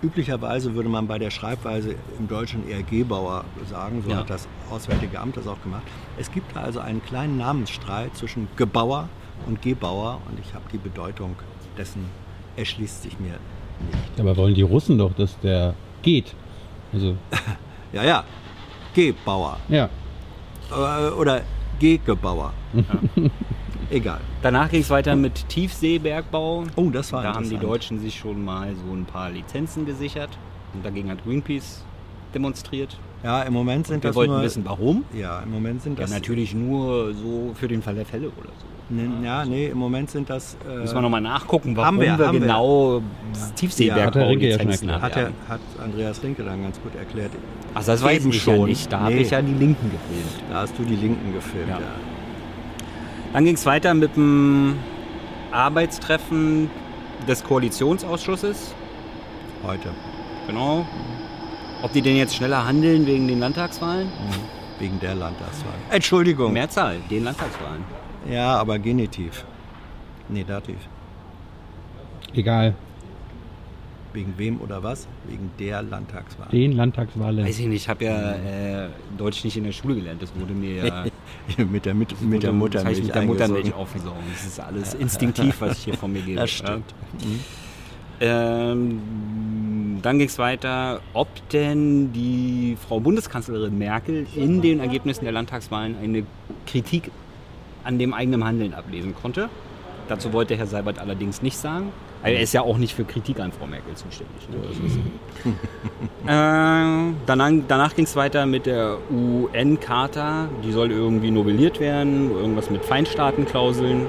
Üblicherweise 0.00 0.74
würde 0.74 0.88
man 0.88 1.08
bei 1.08 1.18
der 1.18 1.30
Schreibweise 1.30 1.96
im 2.18 2.28
Deutschen 2.28 2.66
eher 2.68 2.84
Gebauer 2.84 3.44
sagen, 3.68 4.02
so 4.04 4.10
Ja. 4.10 4.18
hat 4.18 4.30
das 4.30 4.46
Auswärtige 4.70 5.18
Amt 5.18 5.36
das 5.36 5.48
auch 5.48 5.60
gemacht. 5.62 5.82
Es 6.16 6.30
gibt 6.30 6.54
da 6.54 6.60
also 6.60 6.78
einen 6.78 7.02
kleinen 7.04 7.36
Namensstreit 7.36 8.16
zwischen 8.16 8.46
Gebauer 8.56 9.08
und 9.46 9.60
Gebauer 9.60 10.20
und 10.30 10.38
ich 10.38 10.54
habe 10.54 10.64
die 10.72 10.78
Bedeutung 10.78 11.34
dessen 11.78 12.04
erschließt 12.56 13.02
sich 13.02 13.18
mir 13.20 13.32
nicht. 13.32 14.20
Aber 14.20 14.36
wollen 14.36 14.54
die 14.54 14.62
Russen 14.62 14.98
doch, 14.98 15.12
dass 15.14 15.38
der 15.40 15.74
geht. 16.02 16.34
Also, 16.92 17.16
Ja, 17.92 18.04
ja, 18.04 18.24
Gebauer 18.94 19.58
ja. 19.68 19.88
äh, 20.70 21.10
oder 21.12 21.42
Gegebauer. 21.78 22.52
Egal. 23.90 24.20
Danach 24.42 24.68
ging 24.70 24.82
es 24.82 24.90
weiter 24.90 25.16
mit 25.16 25.48
Tiefseebergbau. 25.48 26.64
Oh, 26.76 26.90
das 26.90 27.12
war 27.12 27.22
Da 27.22 27.34
haben 27.34 27.48
die. 27.48 27.56
Deutschen 27.56 27.98
sich 28.00 28.18
schon 28.18 28.44
mal 28.44 28.74
so 28.74 28.92
ein 28.92 29.06
paar 29.06 29.30
Lizenzen 29.30 29.86
gesichert. 29.86 30.30
Und 30.74 30.84
dagegen 30.84 31.10
hat 31.10 31.24
Greenpeace 31.24 31.84
demonstriert. 32.34 32.98
Ja, 33.22 33.42
im 33.42 33.54
Moment 33.54 33.86
sind 33.86 34.02
Wir 34.04 34.10
das 34.10 34.16
wollten 34.16 34.34
nur, 34.34 34.42
wissen, 34.42 34.64
warum. 34.66 35.04
Ja, 35.14 35.40
im 35.40 35.50
Moment 35.50 35.82
sind 35.82 35.98
Ja, 35.98 36.02
das 36.04 36.10
natürlich 36.10 36.52
nur 36.54 37.14
so 37.14 37.52
für 37.54 37.66
den 37.68 37.80
Fall 37.80 37.94
der 37.94 38.04
Fälle 38.04 38.26
oder 38.28 38.50
so. 38.58 38.66
Ja, 39.22 39.44
nee, 39.44 39.66
im 39.66 39.76
Moment 39.78 40.10
sind 40.10 40.30
das. 40.30 40.56
Äh, 40.66 40.76
Müssen 40.78 40.94
wir 40.94 41.02
nochmal 41.02 41.20
nachgucken, 41.20 41.76
warum 41.76 41.86
haben 41.86 42.00
wir, 42.00 42.18
wir, 42.18 42.26
haben 42.26 42.32
wir. 42.34 42.40
genau 42.40 43.02
Hat 44.00 44.14
der 44.14 44.28
Rinke 44.28 44.48
ja 44.48 44.58
schon 44.58 44.90
hat, 45.02 45.14
er, 45.16 45.24
haben. 45.26 45.34
hat 45.46 45.60
Andreas 45.82 46.22
Rinke 46.22 46.42
dann 46.42 46.62
ganz 46.62 46.80
gut 46.80 46.94
erklärt. 46.94 47.32
Ach, 47.74 47.84
das 47.84 48.02
weiß 48.02 48.20
Eben 48.22 48.30
ich 48.30 48.46
ja 48.46 48.54
schon. 48.56 48.68
nicht. 48.68 48.90
Da 48.90 49.00
habe 49.00 49.14
Nee. 49.14 49.20
ich 49.20 49.30
ja 49.30 49.42
die 49.42 49.52
Linken 49.52 49.90
gefilmt. 49.90 50.42
Da 50.50 50.60
hast 50.62 50.78
du 50.78 50.84
die 50.84 50.96
Linken 50.96 51.34
gefilmt, 51.34 51.68
Ja. 51.68 51.80
ja. 51.80 51.86
Dann 53.34 53.44
ging 53.44 53.56
es 53.56 53.66
weiter 53.66 53.92
mit 53.92 54.16
dem 54.16 54.76
Arbeitstreffen 55.52 56.70
des 57.28 57.44
Koalitionsausschusses. 57.44 58.74
Heute. 59.66 59.90
Genau. 60.46 60.86
Ob 61.82 61.92
die 61.92 62.00
denn 62.00 62.16
jetzt 62.16 62.34
schneller 62.36 62.66
handeln 62.66 63.06
wegen 63.06 63.28
den 63.28 63.38
Landtagswahlen? 63.40 64.08
Wegen 64.78 64.98
der 65.00 65.14
Landtagswahl. 65.14 65.74
Entschuldigung. 65.90 66.54
Mehrzahl, 66.54 66.96
den 67.10 67.24
Landtagswahlen. 67.24 67.84
Ja, 68.30 68.56
aber 68.56 68.78
Genitiv. 68.78 69.44
Nee, 70.28 70.44
Dativ. 70.46 70.76
Egal. 72.34 72.74
Wegen 74.12 74.34
wem 74.36 74.60
oder 74.60 74.82
was? 74.82 75.06
Wegen 75.26 75.50
der 75.58 75.82
Landtagswahl. 75.82 76.48
Den 76.50 76.72
Landtagswahlen. 76.72 77.44
Weiß 77.44 77.58
ich 77.58 77.66
nicht, 77.66 77.82
ich 77.82 77.88
habe 77.88 78.04
ja 78.04 78.32
äh, 78.32 78.88
Deutsch 79.16 79.44
nicht 79.44 79.56
in 79.56 79.64
der 79.64 79.72
Schule 79.72 79.94
gelernt. 79.96 80.22
Das 80.22 80.34
wurde 80.34 80.54
mir 80.54 80.84
ja 80.86 81.04
mit 81.64 81.84
der, 81.84 81.94
mit, 81.94 82.20
mit 82.22 82.42
der 82.42 82.50
das 82.50 82.58
Muttermilch. 82.58 83.02
mit 83.02 83.14
der 83.14 83.22
Muttermilch 83.22 83.74
aufgesaugt. 83.74 84.16
Das 84.32 84.46
ist 84.46 84.60
alles 84.60 84.94
instinktiv, 84.94 85.60
was 85.60 85.78
ich 85.78 85.84
hier 85.84 85.94
von 85.94 86.12
mir 86.12 86.22
gebe. 86.26 86.40
Das 86.40 86.50
stimmt. 86.50 86.94
Ja. 88.20 88.72
Ähm, 88.72 89.00
dann 90.02 90.18
ging 90.18 90.28
es 90.28 90.38
weiter, 90.38 91.00
ob 91.12 91.28
denn 91.50 92.12
die 92.12 92.76
Frau 92.88 93.00
Bundeskanzlerin 93.00 93.76
Merkel 93.76 94.26
in 94.34 94.62
den 94.62 94.80
Ergebnissen 94.80 95.24
der 95.24 95.32
Landtagswahlen 95.32 95.96
eine 96.02 96.24
Kritik 96.66 97.10
an 97.88 97.98
dem 97.98 98.12
eigenen 98.12 98.44
Handeln 98.44 98.74
ablesen 98.74 99.14
konnte. 99.14 99.48
Dazu 100.08 100.32
wollte 100.34 100.56
Herr 100.56 100.66
Seibert 100.66 100.98
allerdings 100.98 101.40
nicht 101.40 101.56
sagen. 101.56 101.90
Also 102.22 102.36
er 102.36 102.42
ist 102.42 102.52
ja 102.52 102.62
auch 102.62 102.76
nicht 102.76 102.94
für 102.94 103.04
Kritik 103.04 103.40
an 103.40 103.50
Frau 103.50 103.66
Merkel 103.66 103.94
zuständig. 103.94 104.48
Ne? 104.50 105.54
Äh, 106.26 107.14
danach 107.24 107.50
danach 107.68 107.94
ging 107.94 108.04
es 108.04 108.14
weiter 108.14 108.44
mit 108.44 108.66
der 108.66 108.98
UN-Charta. 109.10 110.48
Die 110.62 110.72
soll 110.72 110.90
irgendwie 110.90 111.30
novelliert 111.30 111.80
werden, 111.80 112.30
irgendwas 112.30 112.68
mit 112.68 112.84
Feinstaatenklauseln. 112.84 114.06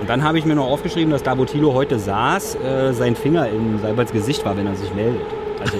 Und 0.00 0.08
dann 0.08 0.22
habe 0.22 0.38
ich 0.38 0.44
mir 0.44 0.54
noch 0.54 0.68
aufgeschrieben, 0.68 1.10
dass 1.10 1.24
Dabotilo 1.24 1.74
heute 1.74 1.98
saß, 1.98 2.54
äh, 2.54 2.92
sein 2.92 3.16
Finger 3.16 3.48
in 3.48 3.80
Seiberts 3.80 4.12
Gesicht 4.12 4.44
war, 4.44 4.56
wenn 4.56 4.68
er 4.68 4.76
sich 4.76 4.94
meldet. 4.94 5.26
Also, 5.58 5.76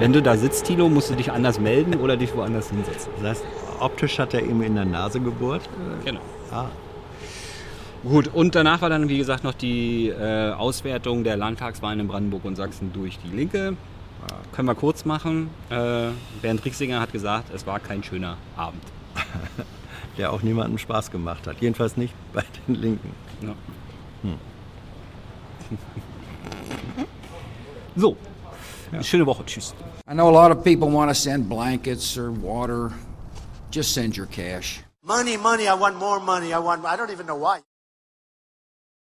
wenn 0.00 0.12
du 0.12 0.20
da 0.20 0.36
sitzt, 0.36 0.66
Tilo, 0.66 0.88
musst 0.88 1.10
du 1.10 1.14
dich 1.14 1.30
anders 1.30 1.60
melden 1.60 2.00
oder 2.00 2.16
dich 2.16 2.34
woanders 2.34 2.70
hinsetzen. 2.70 3.12
Das 3.20 3.30
heißt, 3.30 3.44
optisch 3.82 4.18
hat 4.18 4.34
er 4.34 4.42
ihm 4.42 4.62
in 4.62 4.74
der 4.74 4.84
Nase 4.84 5.20
gebohrt. 5.20 5.68
Genau. 6.04 6.20
Ah, 6.50 6.66
Gut, 8.04 8.28
und 8.34 8.56
danach 8.56 8.82
war 8.82 8.90
dann, 8.90 9.08
wie 9.08 9.18
gesagt, 9.18 9.44
noch 9.44 9.54
die 9.54 10.08
äh, 10.08 10.50
Auswertung 10.52 11.22
der 11.22 11.36
Landtagswahlen 11.36 12.00
in 12.00 12.08
Brandenburg 12.08 12.44
und 12.44 12.56
Sachsen 12.56 12.92
durch 12.92 13.18
die 13.20 13.34
Linke. 13.34 13.76
Können 14.52 14.68
wir 14.68 14.74
kurz 14.74 15.04
machen. 15.04 15.50
Äh, 15.70 16.08
Bernd 16.42 16.64
Rixinger 16.64 17.00
hat 17.00 17.12
gesagt, 17.12 17.52
es 17.54 17.66
war 17.66 17.78
kein 17.80 18.02
schöner 18.02 18.36
Abend. 18.56 18.82
der 20.18 20.32
auch 20.32 20.42
niemandem 20.42 20.78
Spaß 20.78 21.10
gemacht 21.10 21.46
hat. 21.46 21.56
Jedenfalls 21.60 21.96
nicht 21.96 22.12
bei 22.32 22.44
den 22.66 22.74
Linken. 22.74 23.12
Ja. 23.40 23.54
So, 27.94 28.16
schöne 29.02 29.26
Woche. 29.26 29.44
Tschüss. 29.44 29.74
I 30.10 30.14
know 30.14 30.28
a 30.28 30.32
lot 30.32 30.50
of 30.50 30.64
people 30.64 30.90
want 30.90 31.10
to 31.10 31.14
send 31.14 31.46
blankets 31.46 32.16
or 32.16 32.30
water. 32.42 32.90
Just 33.72 33.94
send 33.94 34.18
your 34.18 34.26
cash. 34.26 34.82
Money, 35.02 35.38
money, 35.38 35.66
I 35.66 35.72
want 35.72 35.96
more 35.96 36.20
money. 36.20 36.52
I 36.52 36.58
want, 36.58 36.84
I 36.84 36.94
don't 36.94 37.10
even 37.10 37.26
know 37.26 37.36
why. 37.36 37.60